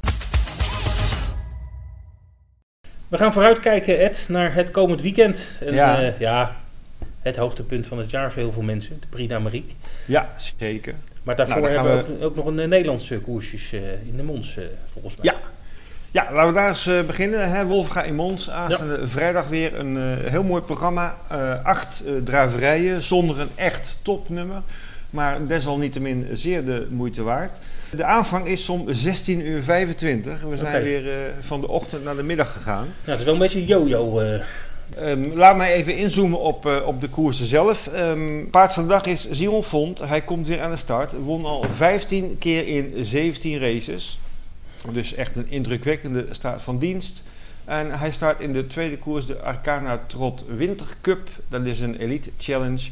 [3.09, 5.53] We gaan vooruitkijken, Ed, naar het komend weekend.
[5.61, 6.15] En, Ja.
[6.19, 6.57] ja.
[7.23, 9.75] het hoogtepunt van het jaar voor heel veel mensen, de Prix d'Amérique.
[10.07, 10.95] Ja, zeker.
[11.23, 14.59] Maar daarvoor Nou, hebben we ook, ook nog een Nederlandse koersjes in de Mons,
[14.93, 15.33] volgens mij.
[15.33, 15.53] Ja.
[16.15, 17.51] Ja, laten we daar eens eh, beginnen.
[17.51, 17.67] Hè.
[17.67, 21.17] Wolfga in Mons, aanstaande vrijdag weer een eh, heel mooi programma.
[21.29, 24.63] Eh, acht draverijen zonder een echt topnummer.
[25.11, 27.61] Maar desalniettemin zeer de moeite waard.
[27.91, 28.95] De aanvang is om 16.25
[29.27, 29.63] uur.
[30.51, 32.87] We zijn weer van de ochtend naar de middag gegaan.
[33.05, 34.21] Ja, het is wel een beetje yo-yo.
[34.21, 37.87] Ehm, laat mij even inzoomen op, op de koersen zelf.
[37.87, 39.99] Ehm, paard van de dag is Zion Font.
[39.99, 41.13] Hij komt weer aan de start.
[41.13, 44.19] Won al 15 keer in 17 races.
[44.93, 47.23] Dus echt een indrukwekkende staat van dienst.
[47.65, 51.29] En hij start in de tweede koers, de Arcana Trot Winter Cup.
[51.49, 52.89] Dat is een elite challenge.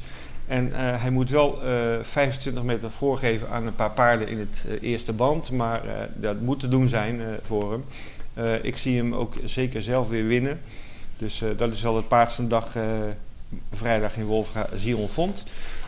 [0.47, 4.65] En eh, hij moet wel eh, 25 meter voorgeven aan een paar paarden in het
[4.69, 5.51] eh, eerste band.
[5.51, 7.85] Maar eh, dat moet te doen zijn eh, voor hem.
[8.35, 10.61] Eh, ik zie hem ook zeker zelf weer winnen.
[11.17, 12.83] Dus eh, dat is wel het paard van de dag eh,
[13.73, 15.45] vrijdag in Wolfga, Zion Font.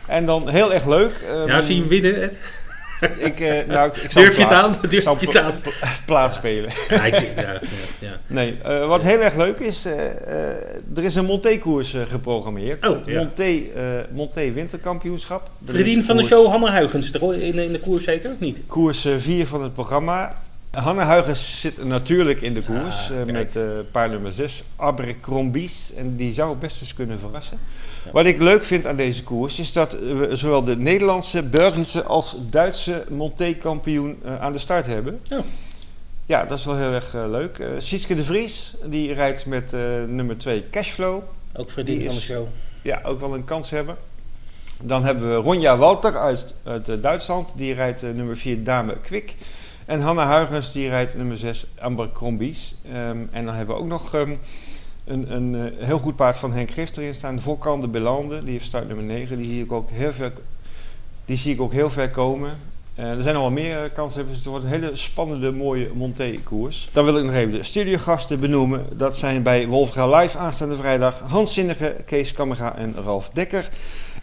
[0.07, 1.25] En dan heel erg leuk.
[1.47, 2.37] ja, zie je hem winnen, Ed?
[3.29, 4.73] ik, uh, nou, ik, Durf je het plaats- aan?
[4.81, 5.61] ik Durf je het aan?
[5.61, 5.71] pla-
[6.05, 6.71] plaats spelen.
[6.89, 7.59] Ja, ik- ja, ja,
[7.99, 8.19] ja.
[8.27, 9.99] Nee, eh, wat heel erg leuk is, eh,
[10.95, 12.87] er is een Monté-koers geprogrammeerd.
[12.87, 13.15] Oh, het.
[13.15, 13.61] Monté,
[14.11, 15.49] Monté Winterkampioenschap.
[15.65, 18.61] Vriendin van de show, Hanna Huygens, toch in, in de koers zeker of niet?
[18.67, 20.33] Koers 4 van het programma.
[20.75, 25.93] Hanne Huygens zit natuurlijk in de koers eh, met eh paard nummer 6, Abercrombies.
[25.93, 27.59] En die zou best eens kunnen verrassen.
[28.05, 28.11] Ja.
[28.11, 32.35] Wat ik leuk vind aan deze koers is dat we zowel de Nederlandse, Belgische als
[32.49, 35.19] Duitse Monté-kampioen eh, aan de start hebben.
[35.31, 35.39] Oh.
[36.25, 37.63] Ja, dat is wel heel erg leuk.
[37.77, 39.71] Sietske de Vries, die rijdt met
[40.07, 41.21] nummer 2 Cashflow.
[41.55, 42.47] Ook Die van de show.
[42.81, 43.95] Ja, ook wel een kans hebben.
[44.83, 47.53] Dan hebben we Ronja Walter uit, uit Duitsland.
[47.55, 49.35] Die rijdt nummer 4 Dame Kwik.
[49.85, 52.75] En Hanna Huygens die rijdt nummer 6 Amber Crombies.
[52.91, 54.33] Ehm, en dan hebben we ook nog ehm,
[55.05, 57.39] een, een eh, heel goed paard van Henk Grift erin staan.
[57.39, 58.43] Volkan de Belande.
[58.43, 59.37] Die heeft start nummer 9.
[59.37, 60.33] Die zie ik ook heel ver,
[61.25, 62.57] die zie ik ook heel ver komen.
[62.95, 64.27] Eh, er zijn nog wel meer eh, kansen.
[64.27, 66.89] Dus het wordt een hele spannende, mooie Monté-koers.
[66.91, 68.85] Dan wil ik nog even de studiogasten benoemen.
[68.91, 73.69] Dat zijn bij Wolfga Live aanstaande vrijdag Hans Zinnige, Kees Kammerga en Ralf Dekker.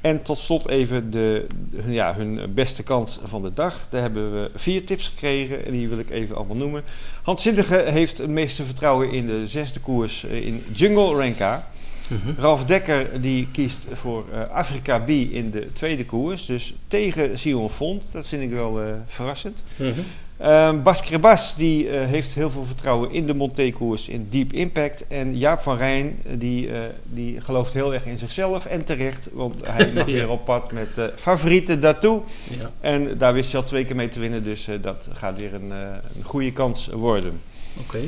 [0.02, 1.46] En tot slot even de,
[1.86, 3.86] ja, hun beste kans van de dag.
[3.90, 6.82] Daar hebben we vier tips gekregen en die wil ik even allemaal noemen.
[7.22, 11.68] Hans Zinnige heeft het meeste vertrouwen in de zesde koers eh, in Jungle Renka.
[12.08, 12.40] Mhm.
[12.40, 16.46] Ralf Dekker die kiest voor eh, Afrika B in de tweede koers.
[16.46, 18.04] Dus tegen Sion Font.
[18.12, 19.62] Dat vind ik wel eh, verrassend.
[19.76, 20.00] Mhm.
[20.42, 25.06] Ehm Bas Krebas die eh, heeft heel veel vertrouwen in de Monté-koers in Deep Impact.
[25.06, 29.28] En Jaap van Rijn eh, die, eh, die gelooft heel erg in zichzelf en terecht.
[29.32, 30.12] Want hij mag Ja.
[30.12, 32.22] weer op pad met eh favorieten daartoe.
[32.60, 32.70] Ja.
[32.80, 34.44] En daar wist hij al twee keer mee te winnen.
[34.44, 37.40] Dus dat gaat weer een, een goede kans worden.
[37.80, 37.98] Oké.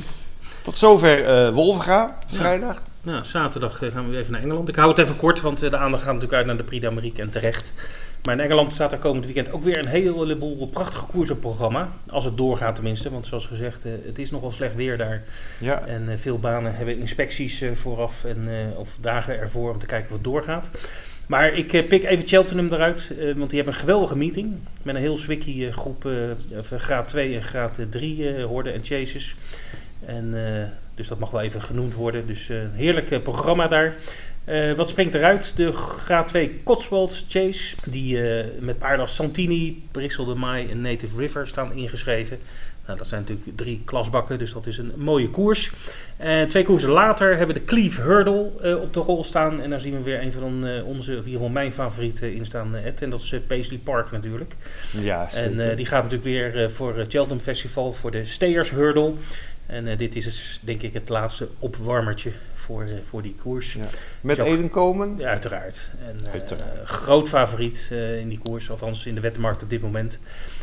[0.63, 2.83] Tot zover Wolvenga, vrijdag.
[3.03, 4.69] Nou, zaterdag gaan we weer even naar Engeland.
[4.69, 7.23] Ik hou het even kort, want de aandacht gaat natuurlijk uit naar de Prix d'Amérique
[7.23, 7.73] en terecht.
[8.25, 11.89] Maar in Engeland staat er komend weekend ook weer een heleboel prachtige koers op programma.
[12.09, 15.23] Als het doorgaat tenminste, want zoals gezegd, eh, het is nogal slecht weer daar.
[15.59, 19.87] Ja, En eh, veel banen hebben inspecties eh, vooraf en, of dagen ervoor om te
[19.87, 20.71] kijken of het doorgaat.
[21.27, 24.57] Maar ik pik even Cheltenham eruit, want die hebben een geweldige meeting.
[24.83, 26.09] Met een heel zwikkie groep,
[26.77, 29.37] graad 2 en graad 3 eh horden en chases.
[30.07, 30.35] En,
[30.95, 32.27] dus dat mag wel even genoemd worden.
[32.27, 33.95] Dus een heerlijk programma daar.
[34.45, 35.53] Eh, wat springt eruit?
[35.57, 37.77] De graad 2 Cotswolds Chase.
[37.85, 42.39] Die eh, met paarden als Santini, Bristol de Mai en Native River staan ingeschreven.
[42.87, 45.73] Nou, dat zijn natuurlijk drie klasbakken, dus dat is een mooie koers.
[46.17, 49.61] En twee koersen later hebben we de Cleve Hurdle eh, op de rol staan.
[49.61, 52.77] En daar zien we weer een van eh, onze, of in mijn favorieten in staan,
[52.77, 53.03] eh, Ed.
[53.03, 54.57] En dat is eh, Paisley Park natuurlijk.
[54.91, 55.51] ja zeker.
[55.51, 59.13] En eh, die gaat natuurlijk weer eh, voor het Cheltenham Festival, voor de Stayers Hurdle.
[59.67, 62.31] En eh, dit is dus, denk ik het laatste opwarmertje
[62.65, 63.73] voor, eh, voor die koers.
[63.73, 63.85] Ja.
[64.21, 64.47] Met Jack.
[64.47, 65.15] Eden komen.
[65.19, 65.91] Ja, uiteraard.
[66.09, 66.89] En, eh, Uiteraard.
[66.89, 70.19] groot favoriet eh, in die koers, althans in de wettenmarkt op dit moment.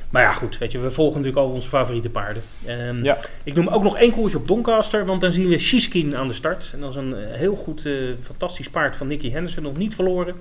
[0.09, 2.43] Maar ja, goed, weet je, we volgen natuurlijk al onze favoriete paarden.
[2.65, 3.17] Ehm, Ja.
[3.43, 6.33] Ik noem ook nog één koers op Doncaster, want dan zien we Shiskin aan de
[6.33, 6.71] start.
[6.73, 7.89] En dat is een heel goed,
[8.23, 10.35] fantastisch paard van Nicky Henderson, nog niet verloren.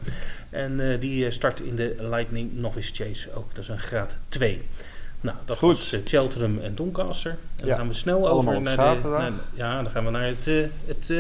[0.51, 4.62] En die start in de Lightning Novice Chase ook, dat is een graad 2.
[5.20, 5.68] Nou, dat Goed.
[5.79, 7.31] was Cheltenham en Doncaster.
[7.31, 9.09] En Ja, dan gaan we snel allemaal over naar de...
[9.09, 10.44] Naar, ja, dan gaan we naar het,
[10.87, 11.12] het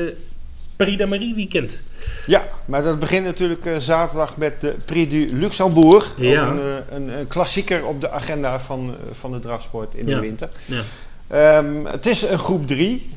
[0.84, 1.82] Prix d'Amérique weekend.
[2.26, 6.14] Ja, maar dat begint natuurlijk eh, zaterdag met de Prix du Luxembourg.
[6.16, 6.42] Ja.
[6.44, 10.06] Ook een, eh, een, een klassieker op de agenda van, eh, van de drafsport in
[10.06, 10.14] Ja.
[10.14, 10.48] de winter.
[10.64, 10.82] Ja.
[11.28, 13.08] Ehm, het is een groep 3.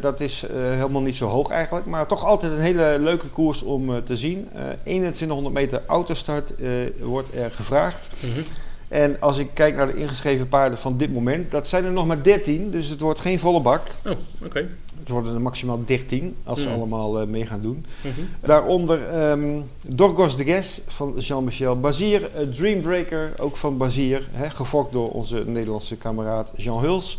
[0.00, 1.86] dat is helemaal niet zo hoog eigenlijk.
[1.86, 4.48] Maar toch altijd een hele leuke koers om te zien.
[4.54, 6.52] Eh 2100 meter autostart
[7.00, 8.08] wordt er gevraagd.
[8.20, 8.40] Mhm.
[8.88, 12.06] En als ik kijk naar de ingeschreven paarden van dit moment, dat zijn er nog
[12.06, 12.70] maar 13.
[12.70, 13.82] Dus het wordt geen volle bak.
[14.06, 14.12] Oh,
[14.44, 14.68] oké.
[14.98, 16.74] Het worden er maximaal 13 als ze Mm.
[16.74, 17.84] allemaal eh, mee gaan doen.
[18.00, 18.10] Mhm.
[18.40, 22.30] Daaronder ehm, Dorgos de Guess van Jean-Michel Bazier.
[22.34, 24.28] eh, Dreambreaker, ook van Bazier.
[24.32, 27.18] Hè, gefokt door onze Nederlandse kameraad Jean Huls.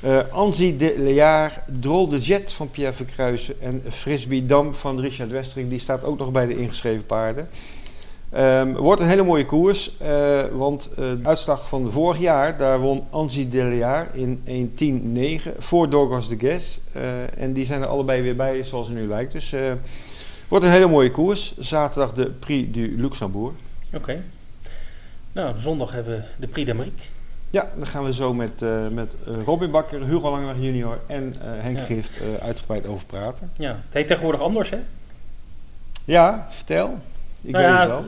[0.00, 3.54] Eh Anzi de Leard, Drol de Jet van Pierre Verkruijsen.
[3.60, 5.70] En Frisbee Dam van Richard Westering.
[5.70, 7.48] Die staat ook nog bij de ingeschreven paarden.
[8.30, 12.78] Ehm, wordt een hele mooie koers, eh, want eh, de uitslag van vorig jaar, daar
[12.78, 16.80] won Anzi de Leard in 1.10.9 voor Dorgos de Guess.
[16.92, 19.32] Eh, en die zijn er allebei weer bij, zoals het nu lijkt.
[19.32, 19.54] Dus
[20.48, 21.58] wordt een hele mooie koers.
[21.58, 23.54] Zaterdag de Prix du Luxembourg.
[23.92, 24.22] Oké.
[25.32, 27.02] Nou, zondag hebben we de Prix d'Amérique.
[27.50, 29.14] Ja, dan gaan we zo met, met
[29.44, 31.84] Robin Bakker, Hugo Langeweg junior en Henk Ja.
[31.84, 33.50] Gift uitgebreid over praten.
[33.56, 34.78] Ja, het heet tegenwoordig anders, hè?
[36.04, 36.98] Ja, vertel.
[37.42, 38.04] Ik Nou weet ja, het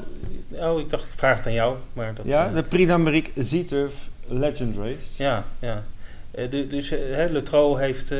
[0.58, 0.72] wel.
[0.72, 1.76] Oh, ik dacht, ik vraag het aan jou.
[1.92, 3.94] Maar dat, Ja, eh, de Prix d'Amérique Z-Turf
[4.28, 5.22] Legend Race.
[5.22, 5.82] ja, ja.
[6.30, 8.14] Eh, du- dus eh, hè, Le Trot heeft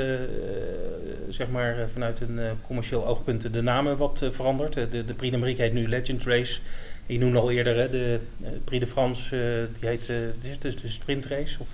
[1.29, 4.73] zeg maar vanuit een commercieel oogpunt de namen wat veranderd.
[4.75, 6.61] De, de Prix d'Amérique heet nu Legend Race.
[7.07, 10.09] Je noemde al eerder hè, de uh, Prix de France, uh, die heet
[10.43, 11.57] is het de sprintrace?
[11.61, 11.69] Of,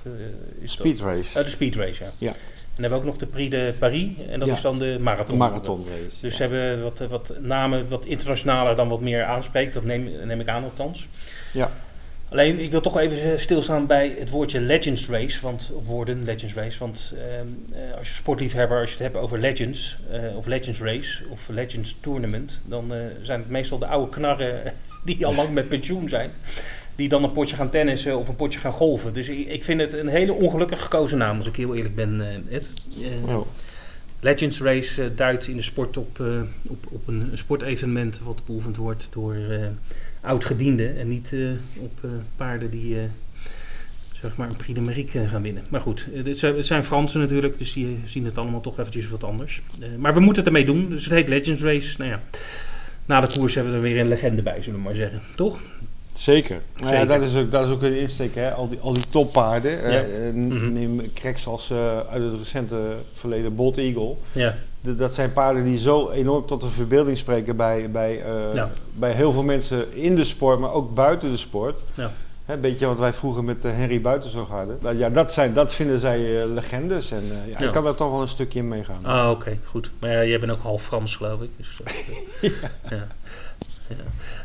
[0.60, 1.38] is speed race.
[1.38, 2.10] Oh, de speed race, ja.
[2.18, 2.34] ja.
[2.78, 4.54] En dan hebben we ook nog de Prix de Paris en dat Ja.
[4.54, 5.30] is dan de marathon.
[5.30, 6.20] De marathonrace.
[6.20, 6.30] Dus ja.
[6.30, 9.74] ze hebben wat, wat namen wat internationaler dan wat meer aanspreekt.
[9.74, 11.08] Dat neem, neem ik aan althans.
[11.52, 11.70] Ja.
[12.28, 15.40] Alleen, ik wil toch even stilstaan bij het woordje Legends Race.
[15.42, 16.78] Want, of woorden Legends Race.
[16.78, 20.80] Want ehm, eh, als je sportliefhebber, als je het hebt over Legends, eh, of Legends
[20.80, 24.62] Race, of Legends Tournament, dan eh, zijn het meestal de oude knarren
[25.02, 26.30] die al lang met pensioen zijn.
[26.94, 29.12] Die dan een potje gaan tennissen of een potje gaan golven.
[29.12, 32.56] Dus ik, vind het een hele ongelukkig gekozen naam, als ik heel eerlijk ben, eh,
[32.56, 32.72] Ed.
[33.02, 33.46] Eh, Oh.
[34.20, 36.22] Legends Race eh, duidt in de sport op,
[36.62, 39.36] op, op een sportevenement wat beoefend wordt door
[40.20, 41.32] oud-gedienden en niet
[41.76, 42.00] op
[42.36, 42.96] paarden die
[44.20, 44.80] zeg maar een Prix
[45.14, 45.64] de gaan winnen.
[45.70, 49.62] Maar goed, het zijn Fransen natuurlijk, dus die zien het allemaal toch eventjes wat anders.
[49.98, 51.94] Maar we moeten het ermee doen, dus het heet Legends Race.
[51.98, 52.22] Nou ja,
[53.08, 55.22] na de koers hebben we er weer een legende bij, zullen we maar zeggen.
[55.36, 55.60] Toch?
[56.12, 56.60] Zeker.
[56.76, 58.52] Nou ja, dat, is ook, dat is ook een insteek, hè?
[58.52, 59.82] Al, die, al die toppaarden.
[59.84, 60.00] eh, Ja.
[60.00, 60.72] eh, Mhm.
[60.72, 62.78] Neem cracks als eh, uit het recente
[63.14, 64.14] verleden Bolt Eagle.
[64.32, 68.70] Ja, dat zijn paarden die zo enorm tot de verbeelding spreken bij, bij, eh, Ja.
[68.94, 71.80] bij heel veel mensen in de sport, maar ook buiten de sport.
[71.94, 72.12] Ja.
[72.48, 74.78] Een beetje wat wij vroeger met eh, Henry Buitenzorg hadden.
[74.82, 77.10] Nou, ja, dat, zijn, dat vinden zij eh, legendes.
[77.10, 77.66] En eh, ja, Ja.
[77.66, 79.04] ik kan daar toch wel een stukje in meegaan.
[79.04, 79.90] ah, oké, goed.
[79.98, 81.50] Maar ja, jij bent ook half Frans, geloof ik.
[81.56, 81.80] Dus,
[82.90, 83.06] ja.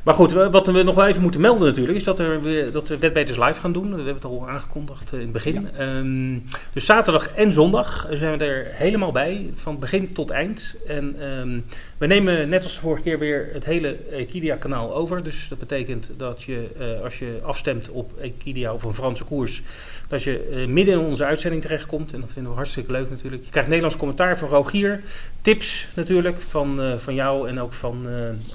[0.04, 2.72] Maar goed, wa- wat we nog wel even moeten melden natuurlijk, is dat, er weer,
[2.72, 3.90] dat we Wetbeters live gaan doen.
[3.90, 5.70] We hebben het al aangekondigd in het begin.
[5.78, 6.38] Ehm,
[6.74, 10.76] dus zaterdag en zondag zijn we er helemaal bij, van begin tot eind.
[10.88, 11.60] En ehm,
[12.04, 15.24] we nemen net als de vorige keer weer het hele Equidia-kanaal over.
[15.24, 19.62] Dus dat betekent dat je, eh, als je afstemt op Equidia of een Franse koers,
[20.08, 22.14] dat je eh, midden in onze uitzending terechtkomt.
[22.14, 23.44] En dat vinden we hartstikke leuk natuurlijk.
[23.44, 25.02] Je krijgt Nederlands commentaar van Rogier.
[25.42, 28.08] Tips natuurlijk van, eh, van jou en ook van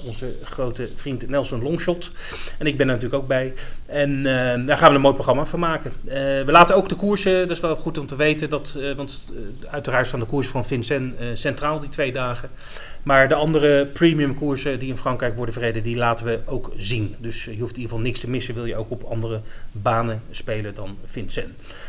[0.07, 2.11] onze grote vriend Nelson Longshot.
[2.57, 3.53] En ik ben er natuurlijk ook bij.
[3.85, 4.23] En
[4.65, 5.91] daar gaan we een mooi programma van maken.
[6.45, 8.49] We laten ook de koersen, dat is wel goed om te weten.
[8.49, 9.31] Dat, want
[9.69, 12.49] uiteraard staan de koersen van Vincent centraal die twee dagen.
[13.09, 17.15] Maar de andere premium koersen die in Frankrijk worden verreden, die laten we ook zien.
[17.17, 18.53] Dus je hoeft in ieder geval niks te missen.
[18.55, 19.41] Wil je ook op andere
[19.71, 21.47] banen spelen dan Vincent.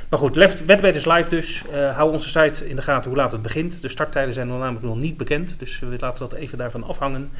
[0.08, 1.62] Maar goed, Left- Wedbeters live dus.
[1.72, 3.82] Eh, hou onze site in de gaten hoe laat het begint.
[3.82, 5.54] De starttijden zijn nog namelijk nog niet bekend.
[5.58, 7.30] Dus we laten dat even daarvan afhangen.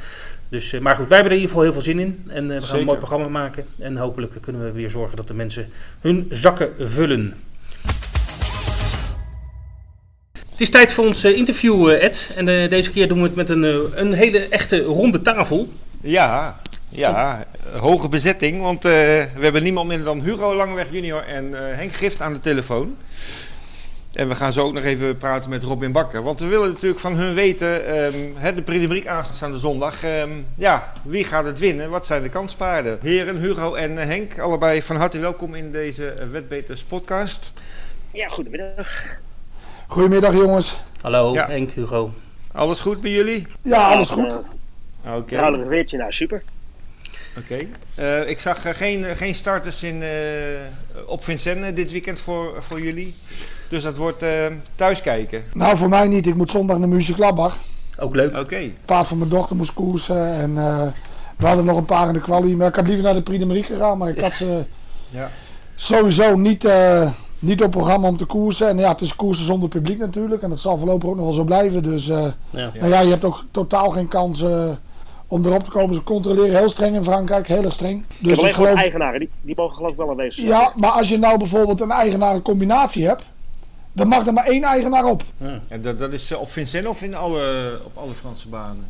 [0.49, 2.23] Dus, eh, maar goed, wij hebben er in ieder geval heel veel zin in.
[2.27, 2.79] En eh, we gaan Zeker.
[2.79, 3.65] een mooi programma maken.
[3.79, 5.67] En hopelijk kunnen we weer zorgen dat de mensen
[6.01, 7.33] hun zakken vullen.
[10.61, 12.33] Het is tijd voor ons eh, interview, eh, Ed.
[12.35, 13.63] En eh, deze keer doen we het met een,
[13.99, 15.69] een hele echte ronde tafel.
[16.01, 17.45] Ja, ja,
[17.77, 18.61] hoge bezetting.
[18.61, 22.33] Want eh, we hebben niemand minder dan Hugo Langeweg junior en eh, Henk Gift aan
[22.33, 22.97] de telefoon.
[24.13, 26.23] En we gaan zo ook nog even praten met Robin Bakker.
[26.23, 30.03] Want we willen natuurlijk van hun weten, ehm, hè, de Prix Briek aanstaande zondag.
[30.03, 31.89] ehm, ja, wie gaat het winnen?
[31.89, 32.99] Wat zijn de kanspaarden?
[33.01, 37.53] Heren, Hugo en Henk, allebei van harte welkom in deze Wetbeters podcast.
[38.11, 39.19] Ja, goedemiddag.
[39.91, 40.75] Goedemiddag jongens.
[41.01, 41.47] Hallo, Ja.
[41.47, 42.13] Henk, Hugo.
[42.51, 43.47] Alles goed bij jullie?
[43.63, 44.41] Ja, alles goed.
[45.03, 45.35] eh, Oké.
[45.35, 46.43] Trouwens, weertje, nou super.
[47.37, 47.57] Oké.
[47.95, 50.09] Eh, ik zag eh, geen, geen starters in, eh,
[51.07, 53.15] op Vincennes dit weekend voor, voor jullie.
[53.69, 55.43] Dus dat wordt eh, thuiskijken.
[55.53, 56.27] Nou, voor mij niet.
[56.27, 57.57] Ik moet zondag naar Muziek Labbach.
[57.99, 58.37] Ook leuk.
[58.37, 58.55] Oké.
[58.55, 60.33] Het paard van mijn dochter moest koersen.
[60.33, 60.87] En eh,
[61.37, 62.55] we hadden nog een paar in de kwalie.
[62.55, 63.97] Maar ik had liever naar de Prix de Marie gegaan.
[63.97, 64.63] Maar ik had ze
[65.09, 65.29] Ja.
[65.75, 68.67] sowieso niet, eh, niet op programma om te koersen.
[68.67, 70.41] En ja, het is koersen zonder publiek natuurlijk.
[70.41, 71.83] En dat zal voorlopig ook nog wel zo blijven.
[71.83, 72.71] Dus eh, Ja.
[72.73, 74.69] nou ja, je hebt ook totaal geen kans eh,
[75.27, 75.95] om erop te komen.
[75.95, 77.47] Ze controleren heel streng in Frankrijk.
[77.47, 78.05] Heel erg streng.
[78.19, 78.81] Dus alleen ik gewoon geloof...
[78.83, 80.47] eigenaren, die, die mogen geloof ik wel aanwezig zijn.
[80.47, 83.23] Ja, maar als je nou bijvoorbeeld een eigenarencombinatie hebt.
[83.93, 85.23] Dan mag er maar één eigenaar op.
[85.67, 88.85] En dat, dat is eh, op Vincennes of in alle, op alle Franse banen?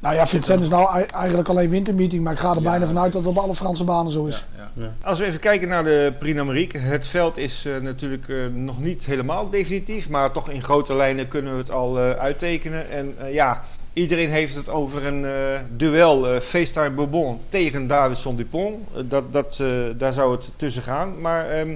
[0.00, 2.62] Nou ja, Vincent is nou ei- eigenlijk alleen wintermeeting, maar ik ga er Ja.
[2.70, 4.44] bijna vanuit dat het op alle Franse banen zo is.
[4.56, 4.92] Ja, Ja.
[5.02, 6.78] Als we even kijken naar de Prix d'Amérique.
[6.78, 10.08] Het veld is eh, natuurlijk eh, nog niet helemaal definitief.
[10.08, 12.90] Maar toch in grote lijnen kunnen we het al eh, uittekenen.
[12.90, 18.36] En eh, ja, iedereen heeft het over een eh, duel eh FaceTime Bourbon tegen Davidson
[18.36, 18.76] Dupont.
[19.10, 21.20] Dat, dat, eh, daar zou het tussen gaan.
[21.20, 21.74] Maar ehm,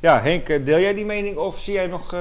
[0.00, 2.20] ja, Henk, deel jij die mening of zie jij nog eh,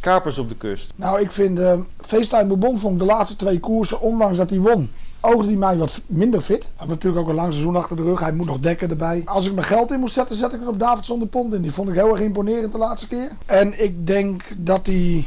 [0.00, 0.92] kapers op de kust?
[0.94, 4.58] Nou, ik vind eh FaceTime Bourbon vond ik de laatste twee koersen, ondanks dat hij
[4.58, 6.62] won, oogde hij mij wat minder fit.
[6.62, 9.22] Hij heeft natuurlijk ook een lang seizoen achter de rug, hij moet nog dekken erbij.
[9.24, 11.62] Als ik mijn geld in moest zetten, zet ik het op Davidson Dupont in.
[11.62, 13.30] Die vond ik heel erg imponerend de laatste keer.
[13.46, 15.24] En ik denk dat hij,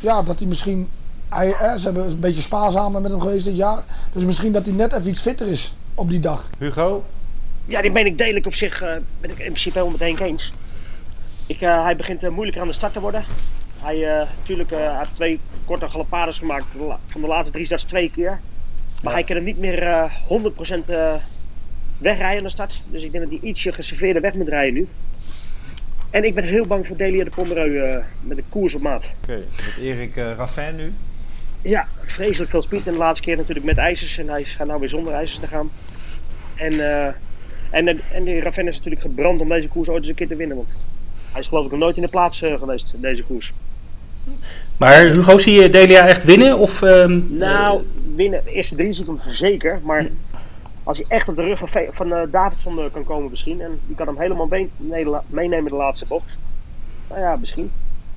[0.00, 0.88] ja, dat hij misschien,
[1.28, 3.84] hij, eh, ze hebben een beetje spaarzamer met hem geweest dit jaar.
[4.12, 6.50] Dus misschien dat hij net even iets fitter is op die dag.
[6.58, 7.04] Hugo?
[7.64, 8.88] Ja, die deel ik op zich, eh,
[9.20, 10.52] ben ik in principe helemaal met Henk eens.
[11.46, 13.24] Ik, eh, hij begint eh, moeilijker aan de start te worden.
[13.82, 16.64] Hij, eh natuurlijk, eh, hij heeft twee korte galopades gemaakt.
[17.06, 18.40] Van de laatste drie starts twee keer.
[19.02, 19.18] Maar Ja.
[19.18, 21.14] hij kan het niet meer eh 100% eh
[21.98, 22.80] wegrijden aan de start.
[22.90, 24.88] Dus ik denk dat hij ietsje geserveerder weg moet rijden nu.
[26.10, 29.10] En ik ben heel bang voor Delia de Pomereu eh, met de koers op maat.
[29.22, 30.92] Oké, met Erik uh, Raffin nu.
[31.62, 32.86] Ja, vreselijk veel speed.
[32.86, 34.18] En de laatste keer natuurlijk met ijzers.
[34.18, 35.70] En hij gaat nou weer zonder ijzers te gaan.
[36.54, 37.06] En, uh,
[37.70, 40.36] en, en die Raffin is natuurlijk gebrand om deze koers ooit eens een keer te
[40.36, 40.56] winnen.
[40.56, 40.76] Want
[41.32, 43.52] hij is geloof ik nog nooit in de plaats geweest, deze koers.
[44.76, 46.58] Maar Hugo, zie je Delia echt winnen?
[46.58, 47.82] Of, uh, nou,
[48.14, 48.40] winnen.
[48.44, 49.80] De eerste drie zie ik hem zeker.
[49.82, 50.06] Maar
[50.82, 53.60] als hij echt op de rug van, van uh, Davidson kan komen misschien.
[53.60, 54.48] En die kan hem helemaal
[55.26, 56.38] meenemen de laatste bocht.
[57.08, 57.70] Nou ja, misschien.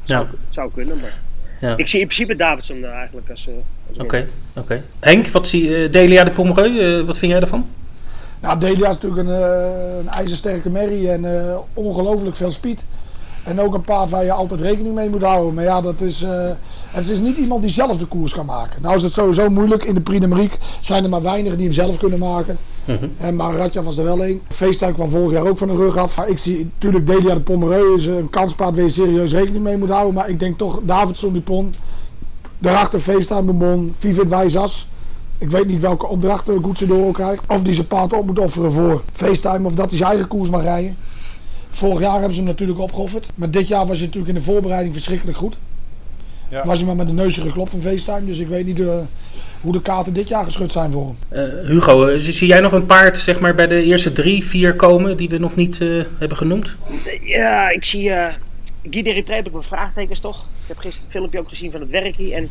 [0.04, 0.16] Ja.
[0.16, 1.20] Zou, zou kunnen, maar...
[1.60, 1.78] Ja.
[1.78, 3.48] Ik zie in principe Davidson uh, eigenlijk als...
[3.94, 4.28] Oké, oké.
[4.54, 4.84] Okay.
[5.00, 5.90] Henk, wat zie je?
[5.90, 7.70] Delia de Pomereu, wat vind jij ervan?
[8.42, 9.36] Nou, Delia is natuurlijk een,
[9.98, 11.26] een ijzersterke merrie en
[11.74, 12.84] ongelooflijk veel speed.
[13.46, 15.54] En ook een paard waar je altijd rekening mee moet houden.
[15.54, 16.50] Maar ja, dat is, uh,
[16.88, 18.82] het is niet iemand die zelf de koers kan maken.
[18.82, 19.84] Nou is het sowieso moeilijk.
[19.84, 22.58] In de Prix zijn er maar weinigen die hem zelf kunnen maken.
[22.86, 23.10] Uh -huh.
[23.18, 24.42] En maar Radja was er wel één.
[24.48, 26.18] FaceTime kwam vorig jaar ook van de rug af.
[26.18, 29.90] Ik zie natuurlijk Delia de Pomereu is een kanspaard waar je serieus rekening mee moet
[29.90, 30.14] houden.
[30.14, 31.80] Maar ik denk toch Davidson Dupont.
[32.58, 34.88] Daarachter FaceTime Bon, Vivid Wijzas.
[35.38, 37.44] Ik weet niet welke opdrachten Goetsedoro krijgt.
[37.48, 39.68] Of die zijn paard op moet offeren voor FaceTime.
[39.68, 40.98] Of dat hij zijn eigen koers mag rijden.
[41.76, 43.30] Vorig jaar hebben ze hem natuurlijk opgeofferd.
[43.36, 45.58] Maar dit jaar was hij natuurlijk in de voorbereiding verschrikkelijk goed.
[46.50, 46.66] Ja.
[46.66, 48.26] Was hij maar met de neusje geklopt van FaceTime.
[48.26, 48.98] Dus ik weet niet uh,
[49.62, 51.62] hoe de kaarten dit jaar geschud zijn voor hem.
[51.62, 55.18] Uh, Hugo, zie jij nog een paard zeg maar, bij de eerste drie, vier komen
[55.18, 56.76] die we nog niet uh, hebben genoemd?
[57.22, 58.28] Ja, ik zie uh,
[58.90, 60.46] Guy de Ripré heb ik mijn vraagtekens toch.
[60.62, 62.36] Ik heb gisteren het filmpje ook gezien van het werkie.
[62.36, 62.50] En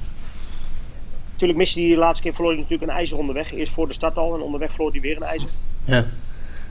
[1.33, 3.55] natuurlijk miste hij de laatste keer verloor hij natuurlijk een ijzer onderweg.
[3.55, 5.49] Eerst voor de start al en onderweg verloor hij weer een ijzer.
[5.85, 6.07] Ja.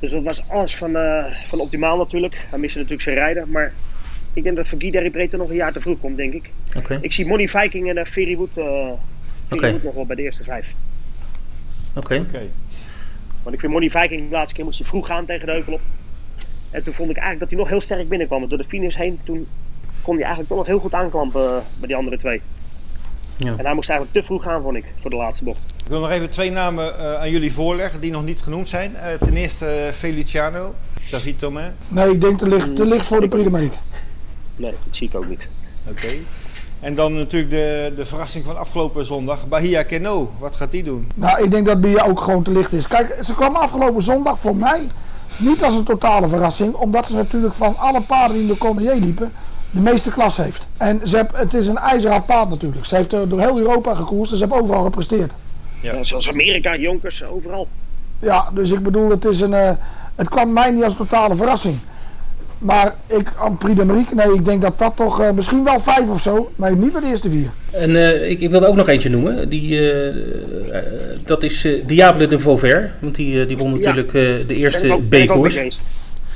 [0.04, 2.46] Dus dat was alles van, uh, van optimaal natuurlijk.
[2.50, 3.50] Hij miste natuurlijk zijn rijden.
[3.50, 3.74] Maar
[4.34, 6.50] ik denk dat voor Guy Derry Breedte nog een jaar te vroeg komt, denk ik.
[6.78, 6.98] Okay.
[7.02, 8.94] Ik zie Money Viking en uh, Ferry Wood, uh, Ferry
[9.50, 9.72] okay.
[9.72, 10.74] Wood nog wel bij de eerste vijf.
[11.90, 12.00] Oké.
[12.00, 12.20] Okay.
[12.20, 12.50] Okay.
[13.44, 15.82] Want ik vind Money Viking de laatste keer moest hij vroeg gaan tegen de Heuvelop.
[16.72, 18.40] En toen vond ik eigenlijk dat hij nog heel sterk binnenkwam.
[18.40, 19.48] Want door de finish heen, toen
[20.02, 22.42] kon hij eigenlijk toch nog heel goed aanklampen bij die andere twee.
[23.38, 23.56] Ja.
[23.58, 25.73] En hij moest eigenlijk te vroeg gaan, vond ik, voor de laatste bocht.
[25.84, 28.92] Ik wil nog even twee namen uh, aan jullie voorleggen die nog niet genoemd zijn.
[28.92, 30.74] Uh, ten eerste uh, Feliciano,
[31.12, 31.72] David Thomas.
[31.88, 33.70] Nee, ik denk te licht, te licht voor de de
[34.56, 35.48] Nee, dat zie ik ook niet.
[35.88, 36.06] Oké.
[36.06, 36.22] Okay.
[36.80, 40.32] En dan natuurlijk de, de verrassing van afgelopen zondag, Bahia Keno.
[40.40, 41.08] Wat gaat die doen?
[41.16, 42.88] Nou, ik denk dat Bahia ook gewoon te licht is.
[42.88, 44.88] Kijk, ze kwam afgelopen zondag voor mij
[45.38, 46.74] niet als een totale verrassing.
[46.74, 49.32] Omdat ze natuurlijk van alle paarden die in de Cormier liepen,
[49.72, 50.68] de meeste klas heeft.
[50.78, 52.86] En ze heb, het is een ijzerhard paard natuurlijk.
[52.86, 55.34] Ze heeft door heel Europa gekoerst en ze heeft overal gepresteerd.
[55.84, 56.04] Ja.
[56.04, 57.68] zoals Amerika, Jonkers, overal.
[58.20, 59.72] Ja, dus ik bedoel, het, is een, uh,
[60.16, 61.76] het kwam mij niet als een totale verrassing.
[62.58, 66.10] Maar ik, aan Prix d'Amérique, nee, ik denk dat dat toch uh, misschien wel vijf
[66.10, 67.50] of zo, maar niet bij de eerste vier.
[67.72, 69.50] En uh, ik, ik wilde ook nog eentje noemen.
[69.50, 69.82] Die,
[71.26, 72.92] dat is Diable de Vauvert.
[73.00, 74.12] Want die, die won natuurlijk
[74.48, 75.82] de eerste B-koers.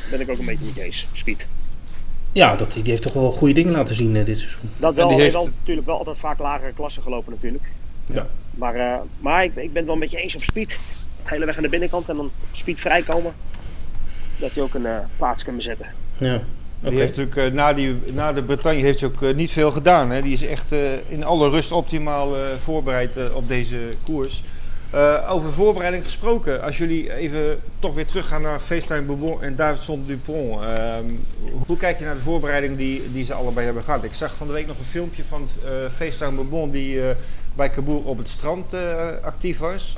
[0.09, 1.45] Ben ik ook een beetje met Jees, Speed.
[2.31, 4.69] Ja, dat, die heeft toch wel goede dingen laten zien uh, dit seizoen.
[4.77, 7.63] Dat wel, die heeft wel, natuurlijk wel altijd vaak lagere klassen gelopen natuurlijk.
[8.05, 8.27] Ja.
[8.57, 10.69] Maar, uh, maar ik, ik ben het wel een beetje eens op speed.
[10.69, 10.75] De
[11.23, 13.33] hele weg aan de binnenkant en dan speed vrijkomen.
[14.37, 15.87] Dat hij ook een uh, plaats kan bezetten.
[16.17, 16.33] Ja.
[16.79, 16.89] Okay.
[16.89, 20.11] Die heeft natuurlijk, na, die, na de Bretagne heeft hij ook niet veel gedaan.
[20.11, 20.21] Hè?
[20.21, 20.71] Die is echt
[21.07, 24.43] in alle rust optimaal voorbereid op deze koers.
[24.93, 30.03] Uh, over voorbereiding gesproken, als jullie even toch weer teruggaan naar FaceTime Bourbon en Davidson
[30.05, 30.61] Dupont.
[30.61, 30.95] Uh,
[31.65, 34.03] hoe kijk je naar de voorbereiding die, die ze allebei hebben gehad?
[34.03, 36.99] Ik zag van de week nog een filmpje van uh, FaceTime Bourbon die
[37.57, 38.75] bij Kaboel op het strand
[39.21, 39.97] actief was.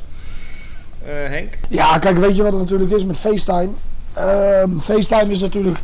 [1.04, 1.58] Henk?
[1.70, 3.70] Ja, kijk, weet je wat het natuurlijk is met FaceTime?
[4.14, 5.78] Ehm, FaceTime is natuurlijk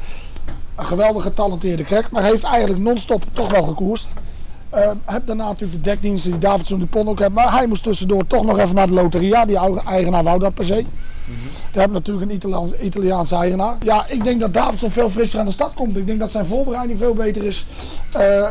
[0.75, 4.07] een geweldig getalenteerde krek, maar heeft eigenlijk non-stop toch wel gekoerst.
[4.75, 7.31] Uh, heb daarna natuurlijk de dekdiensten die Davidson Dupont ook heeft.
[7.31, 9.45] Maar hij moest tussendoor toch nog even naar de loteria.
[9.45, 10.73] Die eigenaar wou dat per se.
[10.73, 10.85] Mm
[11.25, 11.49] -hmm.
[11.71, 13.75] We hebben natuurlijk een Italiaans, Italiaanse eigenaar.
[13.83, 15.97] Ja, ik denk dat Davidson veel frisser aan de stad komt.
[15.97, 17.65] Ik denk dat zijn voorbereiding veel beter is.
[18.17, 18.47] Uh,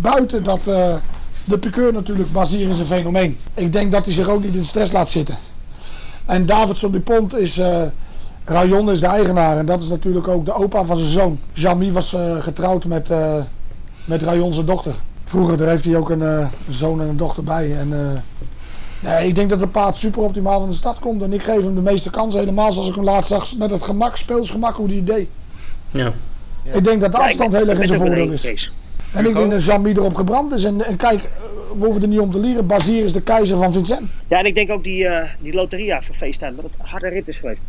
[0.00, 0.94] buiten dat uh,
[1.44, 3.38] de piqueur natuurlijk, Bazier is een fenomeen.
[3.54, 5.36] Ik denk dat hij zich ook niet in stress laat zitten.
[6.24, 7.60] En Davidson Dupont is...
[8.44, 9.58] Rayon is de eigenaar.
[9.58, 11.38] En dat is natuurlijk ook de opa van zijn zoon.
[11.52, 13.10] Jamie was getrouwd met,
[14.04, 14.94] met Rayon zijn dochter.
[15.32, 17.76] Vroeger daar heeft hij ook een uh, zoon en een dochter bij.
[17.76, 18.10] En, uh,
[19.00, 21.22] nee, ik denk dat het paard super optimaal in de stad komt.
[21.22, 22.40] En ik geef hem de meeste kansen.
[22.40, 25.28] Helemaal zoals ik hem laatst zag met het gemak, speelsgemak, hoe het deed.
[25.90, 26.12] Ja.
[26.62, 26.72] ja.
[26.72, 28.72] Ik denk dat de afstand ja, heel erg in zijn voordeel is.
[29.12, 30.64] En ik denk dat Jamie erop gebrand is.
[30.64, 31.20] En, en kijk,
[31.78, 32.66] we hoeven er niet om te leren.
[32.66, 34.10] Bazier is de keizer van Vincent.
[34.28, 36.54] Ja, en ik denk ook die, uh, die loteria voor FaceTime.
[36.54, 37.62] Dat het een harde rit is geweest.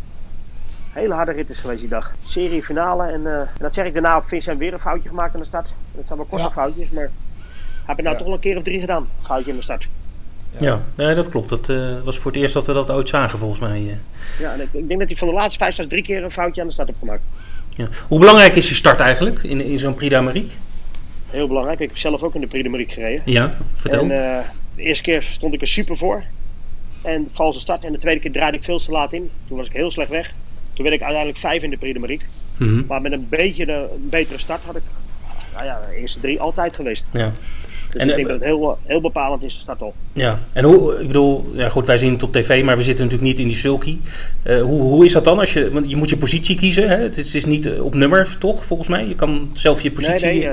[0.91, 2.11] Hele harde rit is geweest die dag.
[2.25, 3.03] Serie finale.
[3.03, 5.73] En, en dat zeg ik daarna op Vincent weer een foutje gemaakt in de stad.
[5.95, 6.51] Het zijn wel korte ja.
[6.51, 7.09] foutjes, maar...
[7.85, 8.21] Heb je nou ja.
[8.21, 9.07] toch al een keer of drie gedaan?
[9.21, 9.87] Goudje in de start.
[10.59, 11.49] Ja, nee, dat klopt.
[11.49, 13.77] Dat eh, was voor het eerst dat we dat ooit zagen volgens mij.
[13.77, 13.95] eh.
[14.39, 16.31] Ja, en ik, ik denk dat hij van de laatste vijf starts drie keer een
[16.31, 17.21] foutje aan de start heeft gemaakt.
[17.69, 17.87] Ja.
[18.07, 20.51] Hoe belangrijk is je start eigenlijk in, in zo'n Prix d'Amérique?
[21.33, 21.79] Heel belangrijk.
[21.79, 23.21] Ik heb zelf ook in de Prix gereden.
[23.25, 24.01] Ja, vertel.
[24.01, 26.23] En eh, de eerste keer stond ik er super voor.
[27.01, 27.83] En valse start.
[27.83, 29.29] En de tweede keer draaide ik veel te laat in.
[29.47, 30.31] Toen was ik heel slecht weg.
[30.73, 32.19] Toen werd ik uiteindelijk vijf in de Prix de.
[32.57, 32.85] Mhm.
[32.87, 34.81] Maar met een beetje de, een betere start had ik
[35.53, 37.05] nou ja, de eerste drie altijd geweest.
[37.13, 37.31] Ja.
[37.91, 39.93] Dus En, ik denk eh, dat het heel, heel bepalend is de start al.
[40.13, 43.03] Ja, en hoe, ik bedoel, ja goed, wij zien het op tv, maar we zitten
[43.03, 43.97] natuurlijk niet in die sulky.
[44.43, 45.39] Eh, hoe, hoe is dat dan?
[45.39, 46.95] Als je, want je moet je positie kiezen, hè?
[46.95, 49.07] Het, is, het is niet op nummer, toch, volgens mij?
[49.07, 50.27] Je kan zelf je positie...
[50.27, 50.49] nee.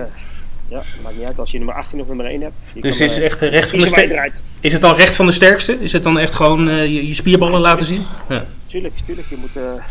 [0.71, 2.55] Ja, maakt niet uit als je nummer 18 of nummer 1 hebt.
[2.73, 4.43] Je dus kan, is, eh, echt rechts van de sterkste?
[4.61, 5.81] Is het dan recht van de sterkste?
[5.81, 8.07] Is het dan echt gewoon eh, je, je spierballen laten zien?
[8.29, 8.45] Ja.
[8.67, 9.29] Tuurlijk, tuurlijk.
[9.29, 9.85] Je moet, eh,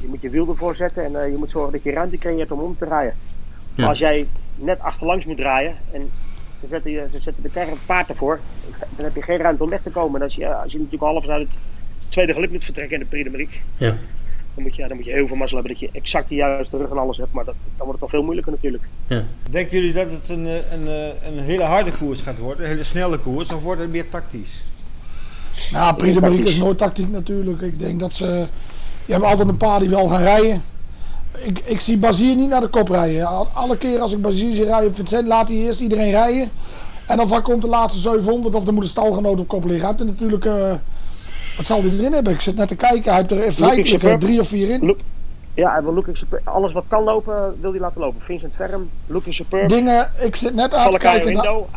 [0.00, 2.60] je moet je wiel ervoor zetten en je moet zorgen dat je ruimte creëert om
[2.60, 3.14] om te draaien.
[3.74, 3.86] Ja.
[3.86, 6.10] Als jij net achterlangs moet draaien en
[6.60, 8.40] ze zetten, je, ze zetten de kar paard ervoor,
[8.96, 10.20] dan heb je geen ruimte om weg te komen.
[10.20, 13.08] En als je, als je natuurlijk half uit het tweede geluk moet vertrekken in de
[13.08, 13.96] Prix de Ja.
[14.62, 16.76] Dan moet, je, dan moet je heel veel mazzel hebben dat je exact de juiste
[16.76, 17.32] rug en alles hebt.
[17.32, 18.82] Maar dat, dan wordt het al veel moeilijker natuurlijk.
[19.50, 22.70] Denken jullie dat het een, eh, een, eh, een hele harde koers gaat worden, een
[22.70, 24.62] hele snelle koers, of wordt het meer tactisch?
[25.72, 27.60] Nou, Prix is nooit tactiek natuurlijk.
[27.60, 28.46] Ik denk dat ze...
[29.06, 30.62] Je hebt altijd een paar die wel gaan rijden.
[31.44, 33.26] Ik, ik zie Bazier niet naar de kop rijden.
[33.26, 36.50] Al- Alle keer als ik Bazier zie rijden op Vincent, laat hij eerst iedereen rijden.
[37.06, 39.86] En dan komt de laatste 700 of dan moet de stalgenoot op kop liggen.
[39.88, 40.44] Hij heeft natuurlijk...
[40.44, 40.74] eh,
[41.60, 42.32] wat zal hij erin hebben?
[42.32, 43.12] Ik zit net te kijken.
[43.12, 44.20] Hij heeft er eh, superb.
[44.20, 44.96] drie of vier in.
[45.54, 48.20] Ja, hij wil looking super, alles wat kan lopen, wil hij laten lopen.
[48.22, 49.68] Vincent Ferm, looking superb.
[49.68, 51.30] Dingen, ik zit net aan te kijken.
[51.30, 51.68] Indo.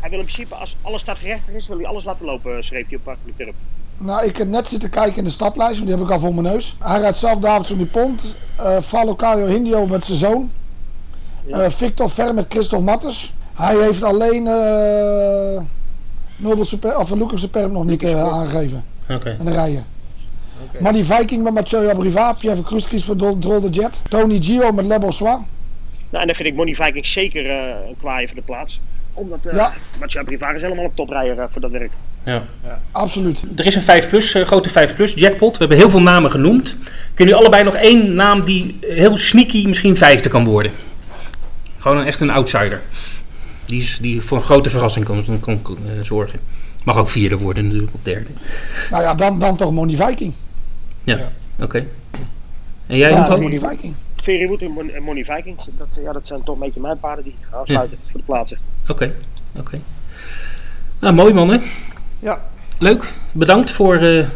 [0.00, 2.96] Hij- wil in principe, als alles startgerechtig is, wil hij alles laten lopen, schreef hij
[2.96, 3.54] op Park Turp.
[3.98, 6.34] Nou, ik heb net zitten kijken in de stadlijst, want die heb ik al voor
[6.34, 6.76] mijn neus.
[6.78, 8.22] Hij rijdt zelf Davidson Dupont,
[8.60, 10.50] uh, Falocaio Hindio met zijn zoon,
[11.46, 11.60] Ja.
[11.60, 13.32] eh, Victor Ver met Christophe Mattes.
[13.54, 15.60] Hij heeft alleen eh
[16.36, 18.84] Nobel Super, of Lucas Superb nog niet eh, aangegeven
[19.20, 19.84] De rijen.
[20.64, 20.82] Oké.
[20.82, 24.86] Maar die Viking met Mathieu Abriva, Pierre Kruskis voor Drol de Jet, Tony Gio met
[24.86, 25.40] Le Bonsoir.
[26.12, 28.80] Nou, en dan vind ik Money Viking zeker eh, een voor de plaats.
[29.12, 29.72] Omdat uh, Ja.
[30.00, 30.22] Mathieu
[30.54, 31.90] is helemaal een toprijder eh, voor dat werk.
[32.24, 32.44] Ja.
[32.92, 33.42] Absoluut.
[33.56, 35.52] Er is een 5 plus, grote 5 plus jackpot.
[35.52, 36.76] We hebben heel veel namen genoemd.
[37.14, 40.72] Kunnen jullie allebei nog één naam die heel sneaky misschien vijfde kan worden?
[41.78, 42.80] Gewoon een, echt een outsider.
[43.64, 46.40] Die, is, die voor een grote verrassing kan, kan, kan, zorgen.
[46.84, 48.28] Mag ook vierde worden natuurlijk, op derde.
[48.90, 50.32] Nou ja, dan, dan toch Money Viking.
[51.04, 51.30] Ja, Ja.
[51.64, 51.86] oké.
[52.86, 53.36] En jij, Ja?
[53.36, 53.94] Money Viking.
[54.22, 56.98] Ferry Wood en Mon- en Money Viking, dat, ja, dat zijn toch een beetje mijn
[56.98, 58.58] paarden die gaan sluiten voor de plaatsen.
[58.88, 59.12] Oké,
[59.58, 59.78] oké.
[60.98, 61.62] Nou, mooi mannen.
[62.18, 62.44] Ja.
[62.78, 63.12] Leuk.
[63.32, 64.26] Bedankt voor eh,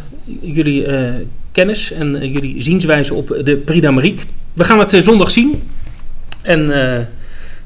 [0.41, 1.15] jullie eh,
[1.53, 4.25] kennis en eh, jullie zienswijze op de Prix d'Amérique.
[4.53, 5.71] We gaan het zondag zien.
[6.43, 7.05] En eh,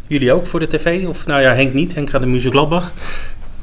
[0.06, 1.06] jullie ook voor de tv.
[1.06, 1.94] Of nou ja, Henk niet.
[1.94, 2.92] Henk gaat de Muziek Gladbach.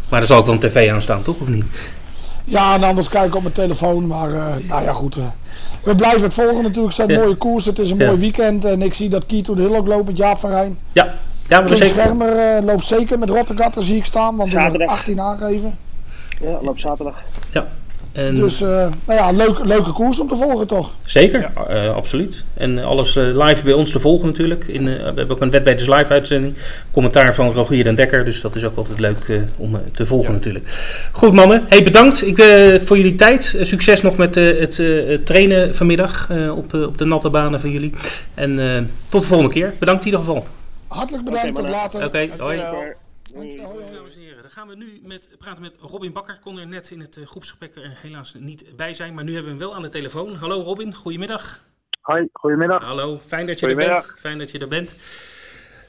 [0.10, 1.36] Maar er zal ook wel een tv aan staan, toch?
[1.42, 1.66] Of niet?
[2.46, 4.08] Ja, en anders kijken op mijn telefoon.
[4.08, 5.16] Maar eh, nou ja, goed.
[5.18, 5.24] eh.
[5.84, 6.86] we blijven het volgen natuurlijk.
[6.86, 7.20] Het zijn Ja.
[7.20, 7.66] mooie koers.
[7.66, 8.06] Het is een Ja.
[8.08, 8.66] mooi weekend.
[8.66, 10.78] En ik zie dat Kito de Hill ook loopt met Jaap van Rijn.
[10.92, 11.14] Ja,
[11.48, 11.88] ja maar zeker.
[11.88, 14.36] Schermer eh, loopt zeker met Rottergatter zie ik staan.
[14.36, 14.90] Want er Zaterdag.
[14.90, 15.78] 18 aangegeven.
[16.42, 17.16] Ja, loop zaterdag.
[18.18, 20.92] En, Dus eh, nou ja, leuk, leuke koers om te volgen toch?
[21.06, 22.44] Zeker, eh, absoluut.
[22.54, 24.64] En alles eh, live bij ons te volgen natuurlijk.
[24.68, 26.54] In, eh, we hebben ook een Wetbeters live uitzending.
[26.92, 28.26] Commentaar van Rogier den Dekker.
[28.26, 30.66] Dus dat is ook altijd leuk om te volgen natuurlijk.
[31.12, 33.58] Goed mannen, hey, bedankt ik, eh, voor jullie tijd.
[33.62, 34.88] Succes nog met eh, het eh,
[35.24, 37.94] trainen vanmiddag eh, op, eh, op de natte banen van jullie.
[38.34, 39.74] En eh, tot de volgende keer.
[39.80, 40.46] Bedankt in ieder geval.
[40.88, 41.56] Hartelijk bedankt.
[41.56, 42.06] Tot later.
[42.06, 42.28] Oké, hoi.
[42.38, 42.72] Dankjewel.
[42.74, 42.94] Hoi.
[43.34, 43.74] Dankjewel,
[44.58, 46.40] gaan we nu met, praten met Robin Bakker.
[46.44, 49.14] Kon er net in het eh, groepsgesprek er helaas niet bij zijn.
[49.14, 50.34] Maar nu hebben we hem wel aan de telefoon.
[50.34, 51.42] Hallo Robin, goedemiddag.
[52.02, 52.84] Hoi, goedemiddag.
[52.84, 54.16] Hallo, fijn dat je er bent.
[54.18, 54.96] Fijn dat je er bent.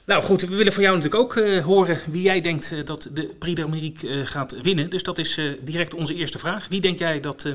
[0.06, 3.10] Nou goed, we willen van jou natuurlijk ook eh, horen wie jij denkt eh, dat
[3.12, 4.90] de Prix d'Amérique gaat winnen.
[4.90, 6.68] Dus dat is direct onze eerste vraag.
[6.68, 7.54] Wie denk jij dat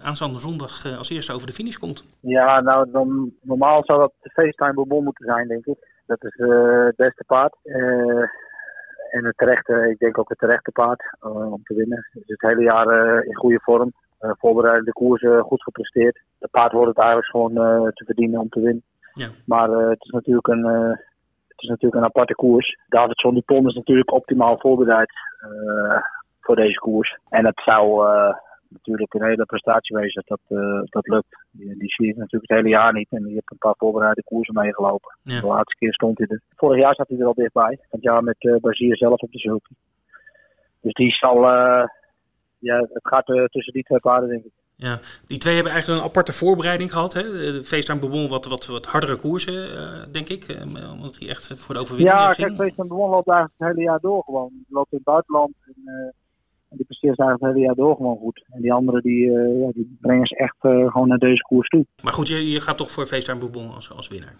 [0.00, 2.04] aanstaande zondag als eerste over de finish komt?
[2.20, 5.76] Ja, nou, dan, normaal zou dat de FaceTime Bourbon moeten zijn, denk ik.
[6.06, 7.56] Dat is het beste paard.
[9.10, 12.08] En het terechte, ik denk ook het terechte paard eh, om te winnen.
[12.10, 13.92] Het is het hele jaar eh, in goede vorm.
[14.18, 16.20] Eh voorbereide koersen goed gepresteerd.
[16.38, 17.54] Het paard hoort het eigenlijk gewoon
[17.94, 18.82] te verdienen om te winnen.
[19.12, 19.28] Ja.
[19.46, 20.64] Maar het is natuurlijk een...
[21.48, 22.78] het is natuurlijk een aparte koers.
[22.88, 25.10] Davidson Dupont is natuurlijk optimaal voorbereid
[26.40, 27.18] voor deze koers.
[27.28, 28.06] En het zou
[28.68, 31.44] natuurlijk een hele prestatie wezen dat dat, eh, dat lukt.
[31.50, 33.10] Die, die zie je natuurlijk het hele jaar niet.
[33.10, 35.16] En die heeft een paar voorbereide koersen meegelopen.
[35.22, 35.40] Ja.
[35.40, 36.42] De laatste keer stond hij er.
[36.56, 37.78] Vorig jaar zat hij er al dichtbij.
[37.90, 39.70] Het jaar met eh Bazier zelf op de zulke.
[40.80, 41.50] Dus die zal...
[41.50, 41.88] eh,
[42.58, 44.52] ja, het gaat tussen die twee paarden, denk ik.
[44.76, 47.12] Ja, die twee hebben eigenlijk een aparte voorbereiding gehad.
[47.12, 47.22] Hè?
[47.22, 49.68] De Bourbon wat, wat, wat hardere koersen,
[50.12, 50.56] denk ik.
[50.92, 52.56] omdat hij echt voor de overwinning Ja, kijk, ging.
[52.60, 54.48] Feest en Bewon loopt eigenlijk het hele jaar door gewoon.
[54.52, 55.52] Die loopt in het buitenland.
[55.66, 56.14] En,
[56.68, 58.44] eh, Die presteert eigenlijk het hele jaar door gewoon goed.
[58.50, 61.68] En die anderen die, eh, ja, die brengen ze echt eh, gewoon naar deze koers
[61.68, 61.86] toe.
[62.02, 64.34] Maar goed, je, je gaat toch voor FaceTime Bourbon als, als winnaar.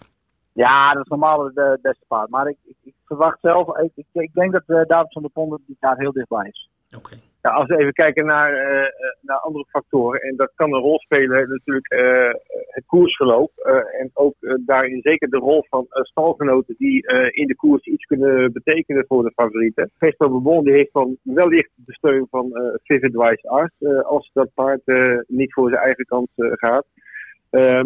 [0.53, 2.29] Ja, dat is normaal het eh, beste paard.
[2.29, 5.31] Maar ik, ik, ik verwacht zelf, ik, ik, ik denk dat uh, David van der
[5.31, 6.69] Ponden die daar heel dichtbij is.
[6.97, 7.15] Oké.
[7.41, 8.89] Als we even kijken naar, eh, eh,
[9.21, 12.33] naar andere factoren, en dat kan een rol spelen natuurlijk eh,
[12.67, 13.51] het koersverloop.
[13.99, 14.35] en ook
[14.65, 19.31] daarin zeker de rol van stalgenoten die in de koers iets kunnen betekenen voor de
[19.35, 19.91] favorieten.
[19.97, 22.51] Vespa Bourbon heeft dan wellicht de steun van
[22.83, 24.81] Vivid Wise Art als dat paard
[25.27, 26.85] niet voor zijn eigen kant gaat.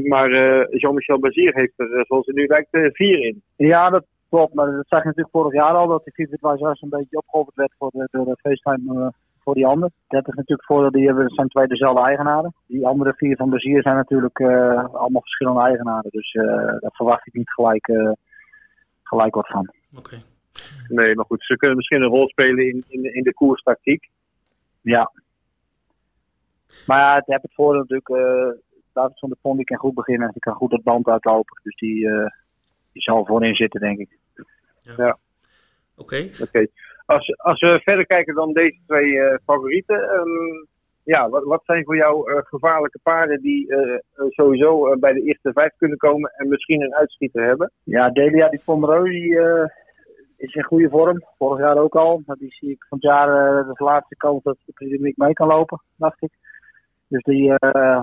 [0.03, 0.29] Maar
[0.69, 3.41] Jean-Michel Bazier heeft er, zoals het nu lijkt, vier in.
[3.55, 4.53] Ja, dat klopt.
[4.53, 7.55] Maar dat zag je natuurlijk vorig jaar al, dat die Vivid Wise een beetje opgeofferd
[7.55, 9.13] werd voor de, door de FaceTime
[9.43, 9.89] voor die ander.
[10.07, 12.53] Dat is natuurlijk voordeel, die hebben, zijn twee dezelfde eigenaren.
[12.67, 16.09] Die andere vier van Bazier zijn natuurlijk eh, allemaal verschillende eigenaren.
[16.11, 16.45] Dus eh,
[16.79, 18.11] daar verwacht ik niet gelijk, eh,
[19.03, 19.73] gelijk wat van.
[19.97, 20.17] Oké.
[20.87, 24.09] Nee, maar goed, ze kunnen misschien een rol spelen in, in, in de koerstactiek.
[24.81, 25.11] Ja.
[26.85, 29.93] Maar ja, het heeft het voordeel natuurlijk, eh David van der Pont die kan goed
[29.93, 30.31] beginnen.
[30.31, 31.59] Die kan goed het band uitlopen.
[31.63, 32.31] Dus die, eh,
[32.91, 34.17] die zal voorin zitten, denk ik.
[35.95, 36.29] Oké.
[36.41, 36.67] Oké.
[37.05, 40.09] Als, als we verder kijken dan deze twee eh, favorieten.
[40.09, 40.65] ehm,
[41.03, 43.99] ja, wat, wat zijn voor jou eh, gevaarlijke paarden die eh,
[44.29, 47.71] sowieso bij de eerste vijf kunnen komen en misschien een uitschieter hebben?
[47.83, 49.65] Ja, Delia die eh,
[50.37, 51.23] is in goede vorm.
[51.37, 52.21] Vorig jaar ook al.
[52.25, 55.33] Maar die zie ik van het jaar, uh, de laatste kans dat de Prix mee
[55.33, 56.31] kan lopen, dacht ik.
[57.07, 57.53] Dus die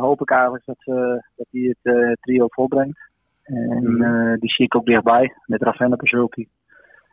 [0.00, 3.10] hoop ik eigenlijk dat, ze dat die het trio volbrengt.
[3.50, 5.96] En eh, die zie ik ook dichtbij, met Ravenna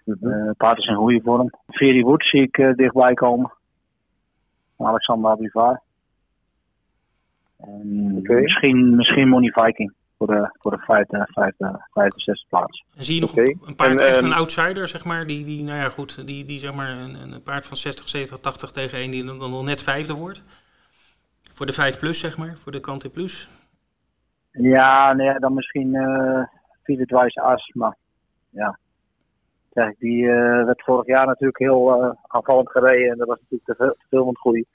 [0.08, 1.49] Eh paard is in goede vorm.
[1.68, 3.51] Ferry Wood zie ik eh, dichtbij komen.
[4.78, 5.82] Alexander Abivar.
[7.84, 12.86] Misschien, misschien Money Viking voor de, voor de vijfde, vijfde, vijfde, zesde plaats.
[12.97, 15.45] En zie je nog een, een paard, En, echt ehm, een outsider, zeg maar, die,
[15.45, 18.72] die nou ja, goed, die, die zeg maar een, een paard van 60, 70, 80
[18.72, 20.43] tegen een die dan, dan nog net vijfde wordt?
[21.53, 23.49] Voor de 5 plus, zeg maar, voor de Kante Plus.
[24.51, 26.43] Ja, nee, dan misschien uh,
[26.84, 27.97] Philip Wijs As, maar
[28.49, 28.80] ja.
[29.86, 33.66] Ik, die eh, werd vorig jaar natuurlijk heel eh, aanvallend gereden en dat was natuurlijk
[33.70, 34.66] te veel, te veel van het goede.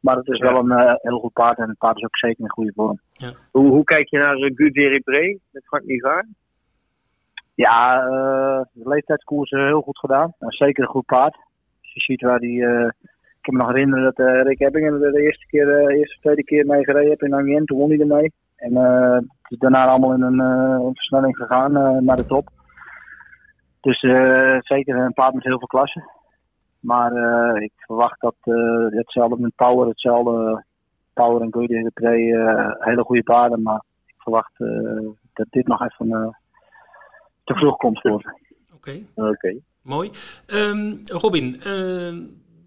[0.00, 2.40] Maar het is wel een eh, heel goed paard en het paard is ook zeker
[2.44, 3.00] in goede vorm.
[3.50, 6.26] Hoe, hoe kijk je naar uh, Guderi Pre met Frank Nivaar?
[7.54, 10.32] Ja, eh, de leeftijdskoers is heel goed gedaan.
[10.38, 11.34] Zeker een goed paard.
[11.82, 12.64] Als je ziet waar die.
[12.66, 12.88] eh,
[13.36, 16.14] ik kan me nog herinneren dat eh, Rick Ebbingen er de eerste keer, eh, eerste
[16.14, 17.64] of tweede keer mee gereden heeft in Angien.
[17.64, 18.32] Toen won hij ermee.
[18.56, 22.48] En eh, het is daarna allemaal in een, eh, versnelling gegaan eh, naar de top.
[23.80, 26.10] Dus eh, zeker een paard met heel veel klasse.
[26.80, 28.54] Maar eh, ik verwacht dat eh,
[28.88, 30.64] hetzelfde met Power, hetzelfde
[31.12, 33.62] Power en Goody de eh, hele goede paarden.
[33.62, 34.52] Maar ik verwacht
[35.32, 36.36] dat dit nog even
[37.44, 38.36] te vroeg komt voor.
[38.74, 39.56] Oké, Oké.
[39.82, 40.10] mooi.
[40.46, 42.16] Ehm, Robin, eh,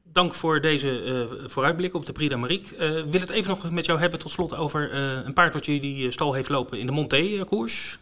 [0.03, 2.76] dank voor deze eh, vooruitblik op de Prix d'Amérique.
[2.78, 4.93] Eh wil het even nog met jou hebben tot slot over
[5.26, 7.99] een paard wat jullie stal heeft lopen in de Monté-koers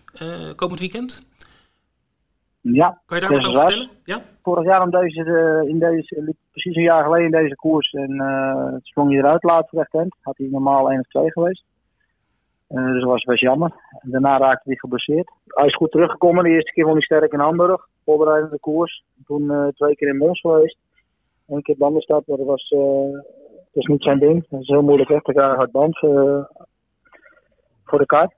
[0.56, 1.28] komend weekend.
[2.74, 3.90] Ja, Kan je daar wat over vertellen?
[4.04, 4.22] Ja?
[4.50, 7.92] vorig jaar om deze, eh, in deze, precies een jaar geleden in deze koers.
[7.92, 10.16] En eh sprong hij eruit laatst rechthand.
[10.22, 11.64] Had hij normaal 1 of 2 geweest.
[12.68, 13.72] Eh, dus dat was best jammer.
[14.00, 15.32] En daarna raakte hij geblesseerd.
[15.46, 16.44] Hij is goed teruggekomen.
[16.44, 17.88] De eerste keer won hij sterk in Hamburg.
[18.06, 19.04] Voorbereidende koers.
[19.26, 20.78] Toen twee keer in Mons geweest.
[21.48, 24.46] Eén keer bandenstap, maar dat was, dat is niet zijn ding.
[24.50, 25.98] Dat is heel moeilijk weg te krijgen uit band
[27.84, 28.34] voor de kaart.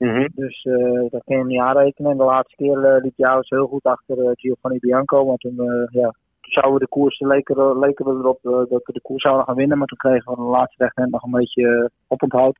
[0.00, 0.28] Mhm.
[0.34, 2.10] Dus eh, dat kun je hem niet aanrekenen.
[2.10, 5.24] En de laatste keer eh, liep Jouwens heel goed achter eh, Giovanni Bianco.
[5.24, 8.84] Maar toen, eh, ja, toen zouden we de koers, leken, leken we erop eh, dat
[8.84, 9.78] we de koers zouden gaan winnen.
[9.78, 12.58] Maar toen kregen we de laatste rechthand nog een beetje uh, oponthoud.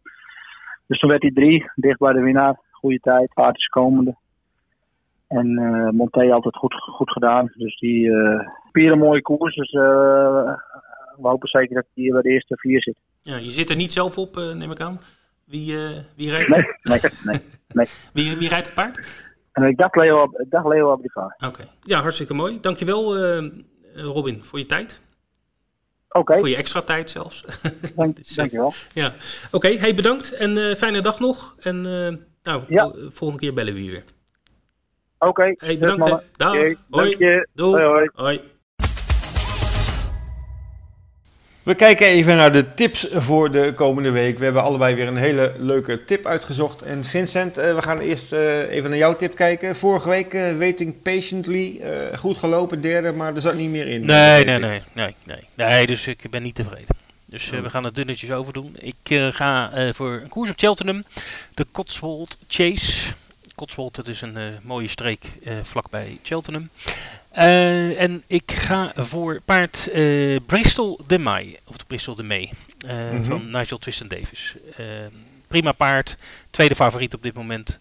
[0.87, 2.61] Dus toen werd hij drie, dicht bij de winnaar.
[2.71, 4.17] Goede tijd, paard is komende.
[5.29, 7.53] En eh Monté altijd goed, goed gedaan.
[7.57, 8.41] Dus die uh,
[8.73, 9.55] vier een mooie koers.
[9.55, 9.83] Dus uh,
[11.17, 12.99] we hopen zeker dat hij bij de eerste vier zit.
[13.21, 14.99] ja, je zit er niet zelf op, uh, neem ik aan.
[15.51, 17.87] Wie, uh, wie rijdt nee, nee, nee, nee.
[18.13, 19.29] wie, wie rijdt het paard?
[19.53, 21.35] En ik dacht Leo, dacht Leo Abriva.
[21.37, 21.71] Oké, okay.
[21.83, 22.61] ja, hartstikke mooi.
[22.61, 23.51] Dankjewel uh,
[23.95, 25.01] Robin voor je tijd.
[26.09, 26.19] Oké.
[26.19, 26.39] Okay.
[26.39, 27.45] Voor je extra tijd zelfs.
[27.97, 28.73] Dank, dus, dankjewel.
[28.93, 29.57] Ja, oké.
[29.57, 31.57] Okay, hey, bedankt en uh, fijne dag nog.
[31.61, 31.81] En
[32.43, 32.93] nou, ja.
[33.09, 34.05] volgende keer bellen we je weer.
[35.19, 35.55] Oké.
[35.57, 36.05] Hey, bedankt.
[36.05, 36.55] Dus, Dag.
[36.55, 37.17] Okay, hoi.
[37.55, 37.83] Doei.
[37.83, 38.11] Hoi, hoi.
[38.15, 38.41] hoi.
[41.63, 44.39] We kijken even naar de tips voor de komende week.
[44.39, 46.83] We hebben allebei weer een hele leuke tip uitgezocht.
[46.83, 49.77] En Vincent, uh, we gaan eerst uh, even naar jouw tip kijken.
[49.77, 51.81] Vorige week uh, Waiting Patiently,
[52.17, 54.07] goed gelopen, derde, maar er zat niet meer in.
[54.07, 55.39] Nee, nee, nee, nee, nee.
[55.55, 56.97] Nee, dus ik ben niet tevreden.
[57.25, 58.77] Dus we gaan het dunnetjes over doen.
[58.79, 61.05] Ik ga voor een koers op Cheltenham,
[61.55, 63.13] de Cotswold Chase.
[63.55, 65.25] Cotswold, dat is een mooie streek
[65.63, 66.69] vlakbij Cheltenham.
[67.31, 72.53] Eh, en ik ga voor paard eh, Bristol de Mai, of de Bristol de May,
[72.87, 73.23] eh, Mhm.
[73.23, 74.57] van Nigel Twiston Davis.
[75.49, 76.17] Prima paard,
[76.51, 77.79] tweede favoriet op dit moment.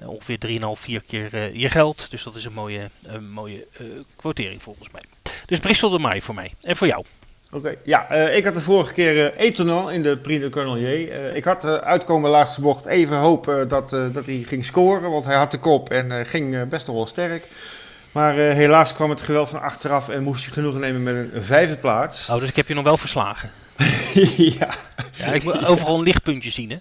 [0.00, 2.10] Ongeveer 3,5, 4 keer je geld.
[2.10, 3.66] Dus dat is een mooie, een mooie
[4.16, 5.02] quotering volgens mij.
[5.46, 6.54] Dus Bristol de Mai voor mij.
[6.62, 7.04] En voor jou?
[7.50, 11.10] Oké, ja, ik had de vorige keer eh Etonal in de Prix de Cornelier.
[11.10, 15.24] Eh, ik had uitkomen laatste bocht even hoop eh, dat, dat hij ging scoren, want
[15.24, 17.46] hij had de kop en ging best nog wel sterk.
[18.18, 21.42] Maar eh, helaas kwam het geweld van achteraf en moest hij genoegen nemen met een
[21.42, 22.28] vijfde plaats.
[22.28, 23.50] Oh, dus ik heb je nog wel verslagen.
[24.58, 24.68] ja,
[25.16, 26.76] Ja, ik wil overal een lichtpuntje zien, hè?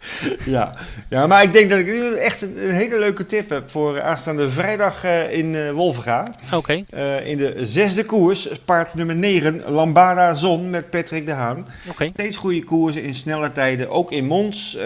[0.45, 0.74] ja.
[1.10, 4.02] ja, maar ik denk dat ik nu echt een, een hele leuke tip heb voor
[4.02, 6.28] aanstaande vrijdag eh, in Wolvenga.
[6.54, 11.68] Oké, Eh, in de zesde koers, paard nummer 9, Lambada Zon met Patrick de Haan.
[11.89, 12.10] oké.
[12.14, 13.89] Steeds goede koersen in snelle tijden.
[13.89, 14.78] Ook in Mons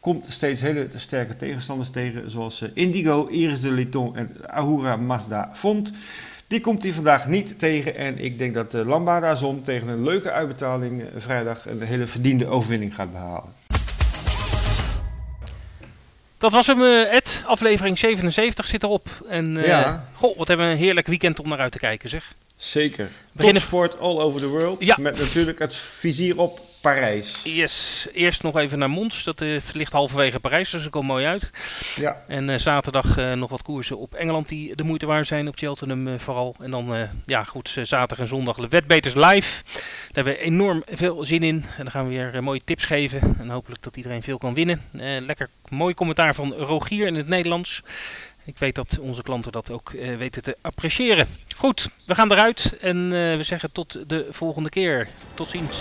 [0.00, 2.30] komt steeds hele sterke tegenstanders tegen.
[2.30, 5.92] Zoals Indigo, Iris de Liton en Ahura Mazda Font.
[6.46, 7.96] Die komt hij vandaag niet tegen.
[7.96, 12.06] En ik denk dat de Lambada Zon tegen een leuke uitbetaling eh, vrijdag een hele
[12.06, 13.52] verdiende overwinning gaat behalen.
[16.38, 17.42] Dat was hem, eh, Ed.
[17.46, 19.08] Aflevering 77 zit erop.
[19.28, 20.04] En eh, Ja.
[20.14, 22.34] goh, wat hebben we een heerlijk weekend om naar uit te kijken, zeg.
[22.56, 23.10] Zeker.
[23.32, 24.84] Beginnen- Topsport all over the world.
[24.84, 24.96] Ja.
[24.98, 27.40] Met natuurlijk het vizier op Parijs.
[27.44, 29.24] Yes, eerst nog even naar Mons.
[29.24, 31.50] Dat eh, ligt halverwege Parijs, dus dat komt mooi uit.
[31.96, 32.22] Ja.
[32.28, 35.48] En eh, zaterdag eh, nog wat koersen op Engeland die de moeite waard zijn.
[35.48, 36.54] Op Cheltenham vooral.
[36.60, 39.62] En dan, ja goed, zaterdag en zondag de Wetbeters live.
[39.64, 39.82] Daar
[40.12, 41.64] hebben we enorm veel zin in.
[41.64, 43.36] En dan gaan we weer mooie tips geven.
[43.38, 44.82] En hopelijk dat iedereen veel kan winnen.
[45.26, 47.82] Lekker mooi commentaar van Rogier in het Nederlands.
[48.44, 51.28] Ik weet dat onze klanten dat ook weten te appreciëren.
[51.56, 55.08] Goed, we gaan eruit en eh, we zeggen tot de volgende keer.
[55.34, 55.78] Tot ziens.